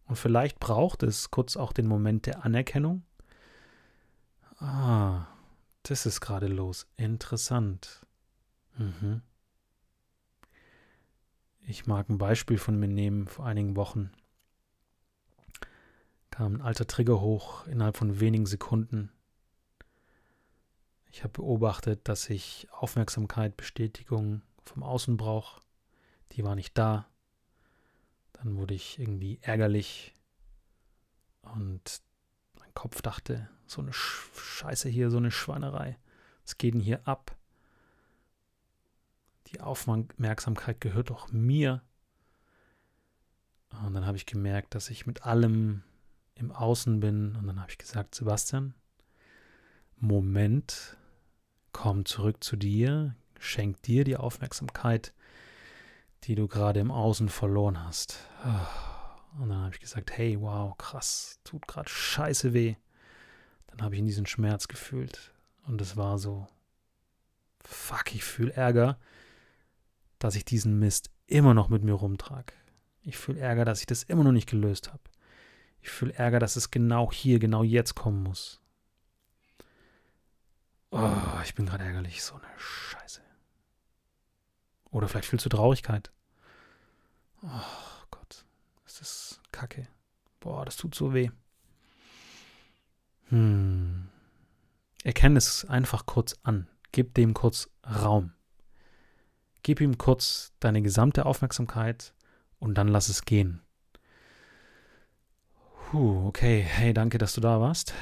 Und 0.08 0.16
vielleicht 0.16 0.58
braucht 0.58 1.02
es 1.02 1.30
kurz 1.30 1.56
auch 1.56 1.72
den 1.72 1.86
Moment 1.86 2.26
der 2.26 2.44
Anerkennung. 2.44 3.04
Ah, 4.58 5.26
das 5.84 6.06
ist 6.06 6.20
gerade 6.20 6.48
los. 6.48 6.86
Interessant. 6.96 8.04
Mhm. 8.76 9.22
Ich 11.60 11.86
mag 11.86 12.08
ein 12.08 12.18
Beispiel 12.18 12.58
von 12.58 12.78
mir 12.78 12.88
nehmen 12.88 13.28
vor 13.28 13.46
einigen 13.46 13.76
Wochen 13.76 14.10
kam 16.38 16.54
ein 16.54 16.62
alter 16.62 16.86
Trigger 16.86 17.20
hoch 17.20 17.66
innerhalb 17.66 17.96
von 17.96 18.20
wenigen 18.20 18.46
Sekunden. 18.46 19.10
Ich 21.10 21.24
habe 21.24 21.32
beobachtet, 21.32 22.06
dass 22.06 22.30
ich 22.30 22.68
Aufmerksamkeit, 22.70 23.56
Bestätigung 23.56 24.42
vom 24.64 24.84
Außen 24.84 25.16
brauche. 25.16 25.60
Die 26.30 26.44
war 26.44 26.54
nicht 26.54 26.78
da. 26.78 27.08
Dann 28.38 28.56
wurde 28.56 28.74
ich 28.74 28.98
irgendwie 28.98 29.38
ärgerlich 29.42 30.14
und 31.42 32.02
mein 32.58 32.72
Kopf 32.74 33.02
dachte, 33.02 33.48
so 33.66 33.82
eine 33.82 33.92
Scheiße 33.92 34.88
hier, 34.88 35.10
so 35.10 35.16
eine 35.16 35.30
Schweinerei. 35.30 35.98
Was 36.42 36.56
geht 36.56 36.74
denn 36.74 36.80
hier 36.80 37.06
ab? 37.06 37.36
Die 39.48 39.60
Aufmerksamkeit 39.60 40.80
gehört 40.80 41.10
doch 41.10 41.32
mir. 41.32 41.82
Und 43.82 43.94
dann 43.94 44.06
habe 44.06 44.16
ich 44.16 44.26
gemerkt, 44.26 44.74
dass 44.74 44.90
ich 44.90 45.06
mit 45.06 45.24
allem 45.24 45.82
im 46.34 46.52
Außen 46.52 47.00
bin. 47.00 47.36
Und 47.36 47.46
dann 47.46 47.60
habe 47.60 47.70
ich 47.70 47.78
gesagt, 47.78 48.14
Sebastian, 48.14 48.74
Moment, 49.96 50.96
komm 51.72 52.04
zurück 52.04 52.42
zu 52.44 52.56
dir, 52.56 53.16
schenk 53.38 53.82
dir 53.82 54.04
die 54.04 54.16
Aufmerksamkeit, 54.16 55.12
die 56.24 56.34
du 56.34 56.48
gerade 56.48 56.80
im 56.80 56.90
Außen 56.90 57.28
verloren 57.28 57.84
hast. 57.84 58.18
Und 59.38 59.48
dann 59.48 59.62
habe 59.62 59.74
ich 59.74 59.80
gesagt, 59.80 60.16
hey, 60.16 60.40
wow, 60.40 60.76
krass, 60.76 61.40
tut 61.44 61.66
gerade 61.68 61.88
scheiße 61.88 62.52
weh. 62.54 62.76
Dann 63.68 63.82
habe 63.82 63.94
ich 63.94 64.00
in 64.00 64.06
diesen 64.06 64.26
Schmerz 64.26 64.68
gefühlt. 64.68 65.32
Und 65.66 65.80
es 65.80 65.96
war 65.96 66.18
so, 66.18 66.46
fuck, 67.60 68.14
ich 68.14 68.24
fühle 68.24 68.52
Ärger, 68.52 68.98
dass 70.18 70.34
ich 70.34 70.44
diesen 70.44 70.78
Mist 70.78 71.10
immer 71.26 71.54
noch 71.54 71.68
mit 71.68 71.84
mir 71.84 71.92
rumtrage. 71.92 72.52
Ich 73.02 73.16
fühle 73.16 73.40
Ärger, 73.40 73.64
dass 73.64 73.80
ich 73.80 73.86
das 73.86 74.02
immer 74.02 74.24
noch 74.24 74.32
nicht 74.32 74.48
gelöst 74.48 74.88
habe. 74.92 75.02
Ich 75.80 75.90
fühle 75.90 76.14
Ärger, 76.14 76.40
dass 76.40 76.56
es 76.56 76.70
genau 76.70 77.12
hier, 77.12 77.38
genau 77.38 77.62
jetzt 77.62 77.94
kommen 77.94 78.22
muss. 78.22 78.60
Oh, 80.90 81.12
ich 81.44 81.54
bin 81.54 81.66
gerade 81.66 81.84
ärgerlich. 81.84 82.22
So 82.22 82.34
eine 82.34 82.46
Scheiße. 82.56 83.20
Oder 84.90 85.08
vielleicht 85.08 85.28
fühlst 85.28 85.44
du 85.44 85.50
Traurigkeit. 85.50 86.10
Oh 87.42 88.04
Gott, 88.10 88.44
das 88.84 89.00
ist 89.00 89.40
kacke. 89.52 89.86
Boah, 90.40 90.64
das 90.64 90.76
tut 90.76 90.94
so 90.94 91.14
weh. 91.14 91.30
Hm. 93.28 94.08
Erkenne 95.04 95.38
es 95.38 95.64
einfach 95.64 96.06
kurz 96.06 96.36
an. 96.42 96.68
Gib 96.92 97.14
dem 97.14 97.34
kurz 97.34 97.68
Raum. 97.86 98.32
Gib 99.62 99.80
ihm 99.80 99.98
kurz 99.98 100.52
deine 100.60 100.82
gesamte 100.82 101.26
Aufmerksamkeit 101.26 102.14
und 102.58 102.74
dann 102.74 102.88
lass 102.88 103.08
es 103.08 103.24
gehen. 103.24 103.60
Puh, 105.90 106.26
okay. 106.26 106.60
Hey, 106.60 106.92
danke, 106.92 107.18
dass 107.18 107.34
du 107.34 107.40
da 107.40 107.60
warst. 107.60 107.94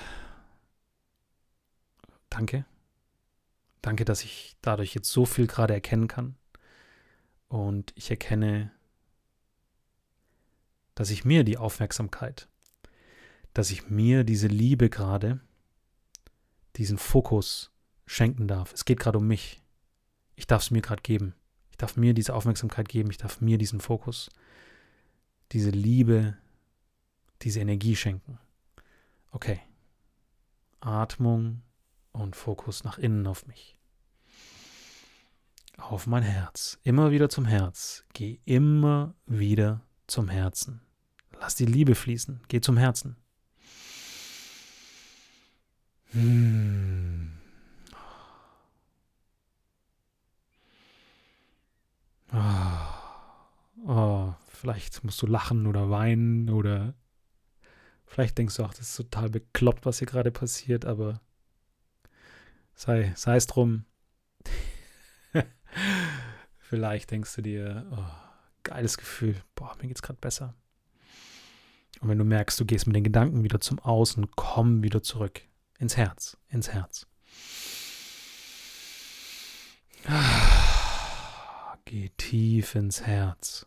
Danke. 2.31 2.64
Danke, 3.83 4.05
dass 4.05 4.25
ich 4.25 4.57
dadurch 4.61 4.94
jetzt 4.94 5.11
so 5.11 5.25
viel 5.27 5.46
gerade 5.46 5.75
erkennen 5.75 6.09
kann. 6.09 6.37
Und 7.48 7.92
ich 7.96 8.11
erkenne, 8.11 8.72
dass 10.94 11.11
ich 11.11 11.24
mir 11.24 11.44
die 11.44 11.59
Aufmerksamkeit, 11.59 12.48
dass 13.54 13.70
ich 13.70 13.88
mir 13.88 14.24
diese 14.24 14.48
Liebe 14.48 14.90
gerade, 14.90 15.40
diesen 16.76 16.98
Fokus 16.98 17.70
schenken 18.06 18.48
darf. 18.48 18.72
Es 18.72 18.85
geht 18.85 19.00
gerade 19.00 19.18
um 19.18 19.26
mich. 19.26 19.62
Ich 20.35 20.46
darf 20.46 20.62
es 20.62 20.70
mir 20.70 20.82
gerade 20.82 21.02
geben. 21.02 21.35
Ich 21.70 21.76
darf 21.76 21.96
mir 21.96 22.14
diese 22.14 22.35
Aufmerksamkeit 22.35 22.88
geben. 22.88 23.11
Ich 23.11 23.18
darf 23.18 23.40
mir 23.40 23.59
diesen 23.59 23.80
Fokus, 23.80 24.30
diese 25.52 25.70
Liebe, 25.70 26.37
diese 27.42 27.61
Energie 27.61 27.96
schenken. 27.96 28.38
Okay. 29.30 29.61
Atmung 30.80 31.62
und 32.12 32.37
Fokus 32.37 32.85
nach 32.85 32.98
innen 32.98 33.26
auf 33.26 33.46
mich. 33.46 33.75
Auf 35.76 36.06
mein 36.06 36.22
Herz. 36.22 36.78
Immer 36.82 37.10
wieder 37.10 37.28
zum 37.28 37.44
Herz. 37.44 38.04
Geh 38.12 38.40
immer 38.44 39.14
wieder 39.26 39.82
zum 40.06 40.28
Herzen. 40.28 40.80
Lass 41.38 41.54
die 41.54 41.66
Liebe 41.66 41.94
fließen. 41.94 42.42
Geh 42.48 42.60
zum 42.60 42.76
Herzen. 42.76 43.16
Hm. 46.12 47.32
Oh. 53.84 54.34
vielleicht 54.48 55.04
musst 55.04 55.22
du 55.22 55.26
lachen 55.26 55.66
oder 55.66 55.90
weinen 55.90 56.50
oder 56.50 56.94
vielleicht 58.04 58.36
denkst 58.38 58.56
du 58.56 58.64
auch, 58.64 58.74
das 58.74 58.90
ist 58.90 58.96
total 58.96 59.30
bekloppt, 59.30 59.86
was 59.86 59.98
hier 59.98 60.08
gerade 60.08 60.32
passiert, 60.32 60.84
aber 60.84 61.20
sei, 62.74 63.12
sei 63.14 63.36
es 63.36 63.46
drum. 63.46 63.84
Vielleicht 66.68 67.11
denkst 67.11 67.35
du 67.37 67.42
dir, 67.42 67.87
oh, 67.90 68.05
geiles 68.64 68.98
Gefühl, 68.98 69.37
boah, 69.55 69.76
mir 69.81 69.88
geht's 69.88 70.02
gerade 70.02 70.18
besser. 70.20 70.55
Und 72.00 72.09
wenn 72.09 72.18
du 72.18 72.24
merkst, 72.24 72.59
du 72.61 72.64
gehst 72.64 72.87
mit 72.87 72.96
den 72.96 73.05
Gedanken 73.05 73.44
wieder 73.44 73.61
zum 73.61 73.79
Außen, 73.79 74.26
komm 74.37 74.83
wieder 74.83 75.02
zurück. 75.02 75.42
Ins 75.79 75.96
Herz, 75.96 76.37
ins 76.48 76.72
Herz. 76.72 77.07
Geh 81.85 82.11
tief 82.16 82.74
ins 82.74 83.02
Herz. 83.02 83.66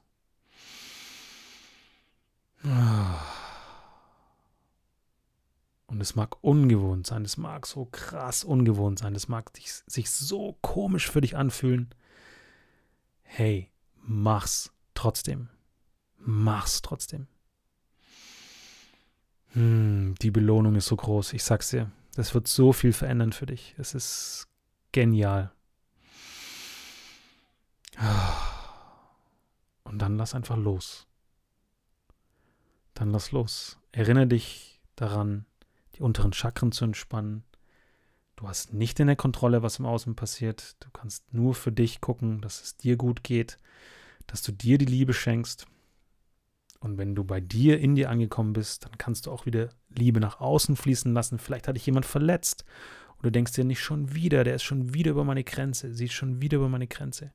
Und 5.87 6.01
es 6.01 6.15
mag 6.15 6.43
ungewohnt 6.43 7.07
sein, 7.07 7.23
es 7.23 7.37
mag 7.37 7.65
so 7.65 7.85
krass 7.85 8.43
ungewohnt 8.43 8.99
sein, 8.99 9.15
es 9.15 9.27
mag 9.29 9.51
sich 9.55 10.11
so 10.11 10.57
komisch 10.61 11.09
für 11.09 11.21
dich 11.21 11.37
anfühlen. 11.37 11.93
Hey, 13.31 13.71
mach's 14.01 14.71
trotzdem. 14.95 15.49
Mach's 16.17 16.81
trotzdem. 16.81 17.27
Hm, 19.53 20.15
die 20.19 20.31
Belohnung 20.31 20.73
ist 20.73 20.87
so 20.87 20.95
groß, 20.95 21.33
ich 21.33 21.43
sag's 21.43 21.69
dir. 21.69 21.91
Das 22.15 22.33
wird 22.33 22.47
so 22.47 22.73
viel 22.73 22.91
verändern 22.91 23.31
für 23.31 23.45
dich. 23.45 23.75
Es 23.77 23.93
ist 23.93 24.47
genial. 24.91 25.51
Und 29.83 29.99
dann 29.99 30.17
lass 30.17 30.33
einfach 30.33 30.57
los. 30.57 31.07
Dann 32.95 33.11
lass 33.11 33.31
los. 33.31 33.77
Erinnere 33.91 34.27
dich 34.27 34.81
daran, 34.95 35.45
die 35.95 36.01
unteren 36.01 36.33
Chakren 36.33 36.71
zu 36.71 36.83
entspannen. 36.83 37.43
Du 38.39 38.47
hast 38.47 38.73
nicht 38.73 38.97
in 39.01 39.07
der 39.07 39.17
Kontrolle, 39.17 39.63
was 39.63 39.79
im 39.79 39.85
Außen 39.85 40.15
passiert. 40.15 40.77
Du 40.79 40.89
kannst 40.93 41.33
nur 41.33 41.53
für 41.53 41.73
dich 41.73 41.99
gucken, 41.99 42.39
dass 42.39 42.61
es 42.61 42.77
dir 42.77 42.95
gut 42.95 43.21
geht, 43.21 43.57
dass 44.27 44.41
du 44.41 44.53
dir 44.53 44.77
die 44.77 44.85
Liebe 44.85 45.11
schenkst. 45.11 45.67
Und 46.79 46.97
wenn 46.97 47.15
du 47.15 47.25
bei 47.25 47.41
dir 47.41 47.81
in 47.81 47.95
dir 47.95 48.09
angekommen 48.09 48.53
bist, 48.53 48.85
dann 48.85 48.97
kannst 48.97 49.25
du 49.25 49.31
auch 49.31 49.45
wieder 49.45 49.71
Liebe 49.89 50.21
nach 50.21 50.39
außen 50.39 50.77
fließen 50.77 51.13
lassen. 51.13 51.37
Vielleicht 51.37 51.67
hat 51.67 51.75
dich 51.75 51.85
jemand 51.85 52.05
verletzt. 52.05 52.63
Und 53.17 53.25
du 53.25 53.29
denkst 53.29 53.51
dir 53.51 53.65
nicht 53.65 53.81
schon 53.81 54.15
wieder, 54.15 54.45
der 54.45 54.55
ist 54.55 54.63
schon 54.63 54.93
wieder 54.93 55.11
über 55.11 55.25
meine 55.25 55.43
Grenze, 55.43 55.93
sie 55.93 56.05
ist 56.05 56.13
schon 56.13 56.41
wieder 56.41 56.59
über 56.59 56.69
meine 56.69 56.87
Grenze. 56.87 57.33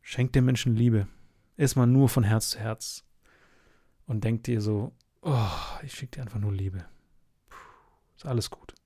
Schenk 0.00 0.32
dem 0.32 0.44
Menschen 0.44 0.76
Liebe. 0.76 1.08
Ist 1.56 1.74
mal 1.74 1.86
nur 1.86 2.08
von 2.08 2.22
Herz 2.22 2.50
zu 2.50 2.60
Herz. 2.60 3.02
Und 4.06 4.22
denk 4.22 4.44
dir 4.44 4.60
so, 4.60 4.92
oh, 5.22 5.50
ich 5.82 5.92
schicke 5.92 6.18
dir 6.18 6.22
einfach 6.22 6.38
nur 6.38 6.52
Liebe. 6.52 6.84
Puh, 7.48 7.56
ist 8.16 8.26
alles 8.26 8.48
gut. 8.48 8.76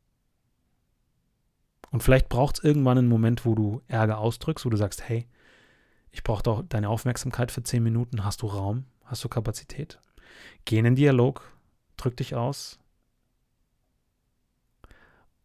Und 1.90 2.02
vielleicht 2.02 2.28
braucht 2.28 2.58
es 2.58 2.64
irgendwann 2.64 2.98
einen 2.98 3.08
Moment, 3.08 3.44
wo 3.44 3.54
du 3.54 3.82
Ärger 3.88 4.18
ausdrückst, 4.18 4.64
wo 4.64 4.70
du 4.70 4.76
sagst, 4.76 5.08
hey, 5.08 5.26
ich 6.10 6.22
brauche 6.22 6.42
doch 6.42 6.62
deine 6.68 6.88
Aufmerksamkeit 6.88 7.50
für 7.50 7.62
zehn 7.62 7.82
Minuten. 7.82 8.24
Hast 8.24 8.42
du 8.42 8.46
Raum? 8.46 8.84
Hast 9.04 9.24
du 9.24 9.28
Kapazität? 9.28 10.00
Geh 10.64 10.78
in 10.78 10.84
den 10.84 10.96
Dialog, 10.96 11.50
drück 11.96 12.16
dich 12.16 12.34
aus 12.34 12.78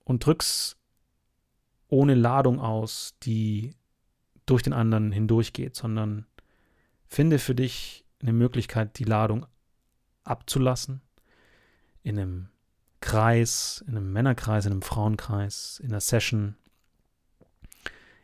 und 0.03 0.25
drück's 0.25 0.77
ohne 1.87 2.15
Ladung 2.15 2.59
aus, 2.59 3.15
die 3.23 3.75
durch 4.45 4.63
den 4.63 4.73
anderen 4.73 5.11
hindurchgeht, 5.11 5.75
sondern 5.75 6.25
finde 7.05 7.39
für 7.39 7.55
dich 7.55 8.05
eine 8.21 8.33
Möglichkeit, 8.33 8.97
die 8.99 9.03
Ladung 9.03 9.45
abzulassen 10.23 11.01
in 12.01 12.19
einem 12.19 12.49
Kreis, 13.03 13.83
in 13.85 13.97
einem 13.97 14.13
Männerkreis, 14.13 14.65
in 14.65 14.71
einem 14.71 14.81
Frauenkreis, 14.81 15.81
in 15.83 15.89
einer 15.89 15.99
Session. 15.99 16.55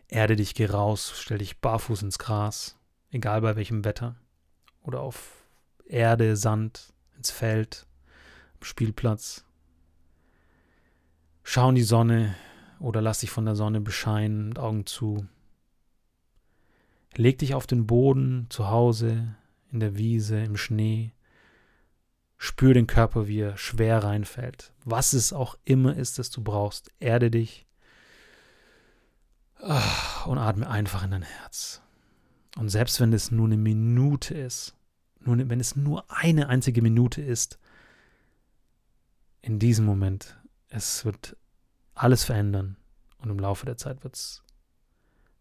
Erde 0.07 0.37
dich, 0.37 0.55
geh 0.55 0.67
raus, 0.67 1.13
stell 1.17 1.39
dich 1.39 1.59
barfuß 1.59 2.01
ins 2.01 2.17
Gras, 2.17 2.77
egal 3.11 3.41
bei 3.41 3.57
welchem 3.57 3.83
Wetter 3.83 4.15
oder 4.81 5.01
auf 5.01 5.43
Erde, 5.85 6.37
Sand, 6.37 6.93
ins 7.17 7.29
Feld, 7.29 7.87
am 8.55 8.63
Spielplatz. 8.63 9.43
Schau 11.43 11.67
in 11.67 11.75
die 11.75 11.83
Sonne 11.83 12.35
oder 12.79 13.01
lass 13.01 13.19
dich 13.19 13.31
von 13.31 13.43
der 13.43 13.57
Sonne 13.57 13.81
bescheinen, 13.81 14.47
mit 14.47 14.59
Augen 14.59 14.85
zu. 14.85 15.27
Leg 17.17 17.37
dich 17.39 17.53
auf 17.53 17.67
den 17.67 17.85
Boden, 17.85 18.47
zu 18.49 18.69
Hause, 18.69 19.35
in 19.73 19.81
der 19.81 19.97
Wiese, 19.97 20.39
im 20.39 20.55
Schnee. 20.55 21.11
Spür 22.41 22.73
den 22.73 22.87
Körper, 22.87 23.27
wie 23.27 23.41
er 23.41 23.57
schwer 23.57 24.01
reinfällt. 24.01 24.71
Was 24.85 25.11
es 25.11 25.33
auch 25.33 25.57
immer 25.65 25.97
ist, 25.97 26.19
das 26.19 26.29
du 26.29 26.41
brauchst, 26.41 26.89
erde 26.99 27.29
dich 27.29 27.67
und 30.25 30.37
atme 30.37 30.69
einfach 30.69 31.03
in 31.03 31.11
dein 31.11 31.21
Herz. 31.21 31.81
Und 32.57 32.69
selbst 32.69 33.01
wenn 33.01 33.11
es 33.11 33.29
nur 33.29 33.45
eine 33.45 33.57
Minute 33.57 34.35
ist, 34.35 34.73
nur 35.19 35.37
wenn 35.49 35.59
es 35.59 35.75
nur 35.75 36.09
eine 36.09 36.47
einzige 36.47 36.81
Minute 36.81 37.21
ist, 37.21 37.59
in 39.41 39.59
diesem 39.59 39.83
Moment, 39.83 40.39
es 40.69 41.03
wird 41.03 41.35
alles 41.93 42.23
verändern 42.23 42.77
und 43.17 43.29
im 43.31 43.39
Laufe 43.39 43.65
der 43.65 43.75
Zeit 43.75 44.05
wird 44.05 44.15
es 44.15 44.43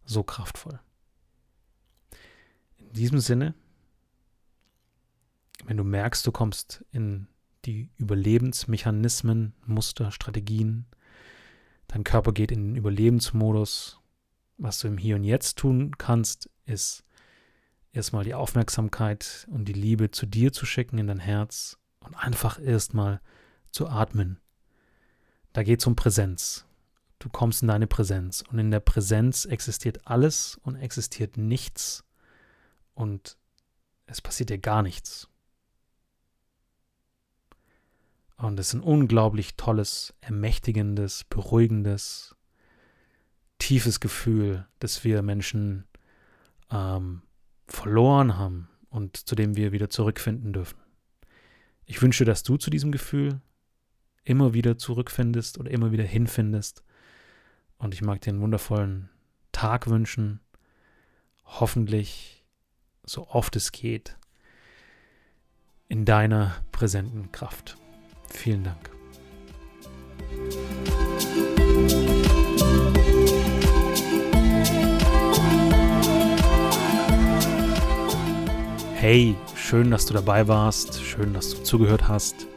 so 0.03 0.21
kraftvoll. 0.21 0.81
In 2.75 2.91
diesem 2.91 3.19
Sinne, 3.19 3.53
wenn 5.69 5.77
du 5.77 5.83
merkst, 5.83 6.25
du 6.25 6.31
kommst 6.31 6.83
in 6.91 7.27
die 7.63 7.91
Überlebensmechanismen, 7.99 9.53
Muster, 9.67 10.09
Strategien, 10.09 10.87
dein 11.87 12.03
Körper 12.03 12.31
geht 12.31 12.51
in 12.51 12.69
den 12.69 12.75
Überlebensmodus, 12.75 13.99
was 14.57 14.79
du 14.79 14.87
im 14.87 14.97
Hier 14.97 15.15
und 15.15 15.23
Jetzt 15.23 15.59
tun 15.59 15.95
kannst, 15.99 16.49
ist 16.65 17.03
erstmal 17.91 18.23
die 18.23 18.33
Aufmerksamkeit 18.33 19.47
und 19.51 19.65
die 19.65 19.73
Liebe 19.73 20.09
zu 20.09 20.25
dir 20.25 20.51
zu 20.51 20.65
schicken 20.65 20.97
in 20.97 21.05
dein 21.05 21.19
Herz 21.19 21.77
und 21.99 22.15
einfach 22.15 22.59
erstmal 22.59 23.21
zu 23.69 23.87
atmen. 23.87 24.39
Da 25.53 25.61
geht 25.61 25.81
es 25.81 25.85
um 25.85 25.95
Präsenz. 25.95 26.65
Du 27.19 27.29
kommst 27.29 27.61
in 27.61 27.67
deine 27.67 27.85
Präsenz 27.85 28.43
und 28.49 28.57
in 28.57 28.71
der 28.71 28.79
Präsenz 28.79 29.45
existiert 29.45 30.07
alles 30.07 30.59
und 30.63 30.77
existiert 30.77 31.37
nichts 31.37 32.03
und 32.95 33.37
es 34.07 34.19
passiert 34.19 34.49
dir 34.49 34.57
gar 34.57 34.81
nichts. 34.81 35.29
Und 38.39 38.57
es 38.57 38.69
ist 38.69 38.75
ein 38.75 38.81
unglaublich 38.81 39.55
tolles, 39.57 40.13
ermächtigendes, 40.21 41.25
beruhigendes, 41.25 42.37
tiefes 43.57 43.99
Gefühl, 43.99 44.65
das 44.79 45.03
wir 45.03 45.21
Menschen 45.21 45.85
ähm, 46.71 47.21
verloren 47.67 48.37
haben 48.37 48.69
und 48.89 49.17
zu 49.17 49.35
dem 49.35 49.57
wir 49.57 49.73
wieder 49.73 49.89
zurückfinden 49.89 50.53
dürfen. 50.53 50.79
Ich 51.85 52.01
wünsche, 52.01 52.23
dass 52.23 52.43
du 52.43 52.55
zu 52.55 52.69
diesem 52.69 52.93
Gefühl 52.93 53.41
immer 54.23 54.53
wieder 54.53 54.77
zurückfindest 54.77 55.57
oder 55.57 55.69
immer 55.69 55.91
wieder 55.91 56.05
hinfindest. 56.05 56.81
Und 57.77 57.93
ich 57.93 58.01
mag 58.01 58.21
dir 58.21 58.29
einen 58.29 58.41
wundervollen 58.41 59.09
Tag 59.51 59.87
wünschen. 59.87 60.39
Hoffentlich 61.43 62.45
so 63.03 63.27
oft 63.27 63.57
es 63.57 63.73
geht 63.73 64.17
in 65.89 66.05
deiner 66.05 66.63
präsenten 66.71 67.33
Kraft. 67.33 67.75
Vielen 68.31 68.63
Dank. 68.63 68.89
Hey, 78.95 79.35
schön, 79.55 79.91
dass 79.91 80.05
du 80.05 80.13
dabei 80.13 80.47
warst, 80.47 81.01
schön, 81.01 81.33
dass 81.33 81.51
du 81.51 81.63
zugehört 81.63 82.07
hast. 82.07 82.47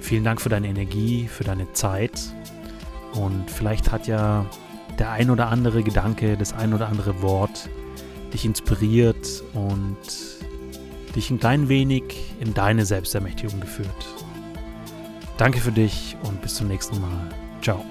Vielen 0.00 0.24
Dank 0.24 0.40
für 0.40 0.48
deine 0.48 0.68
Energie, 0.68 1.28
für 1.28 1.44
deine 1.44 1.70
Zeit. 1.74 2.18
Und 3.12 3.50
vielleicht 3.50 3.92
hat 3.92 4.06
ja 4.06 4.46
der 4.98 5.10
ein 5.10 5.30
oder 5.30 5.48
andere 5.48 5.82
Gedanke, 5.82 6.36
das 6.36 6.52
ein 6.52 6.72
oder 6.72 6.88
andere 6.88 7.20
Wort 7.22 7.68
dich 8.32 8.44
inspiriert 8.44 9.42
und 9.54 9.96
dich 11.14 11.30
ein 11.30 11.38
klein 11.38 11.68
wenig 11.68 12.04
in 12.40 12.54
deine 12.54 12.86
Selbstermächtigung 12.86 13.60
geführt. 13.60 14.25
Danke 15.38 15.60
für 15.60 15.72
dich 15.72 16.16
und 16.22 16.40
bis 16.40 16.54
zum 16.54 16.68
nächsten 16.68 17.00
Mal. 17.00 17.28
Ciao. 17.62 17.84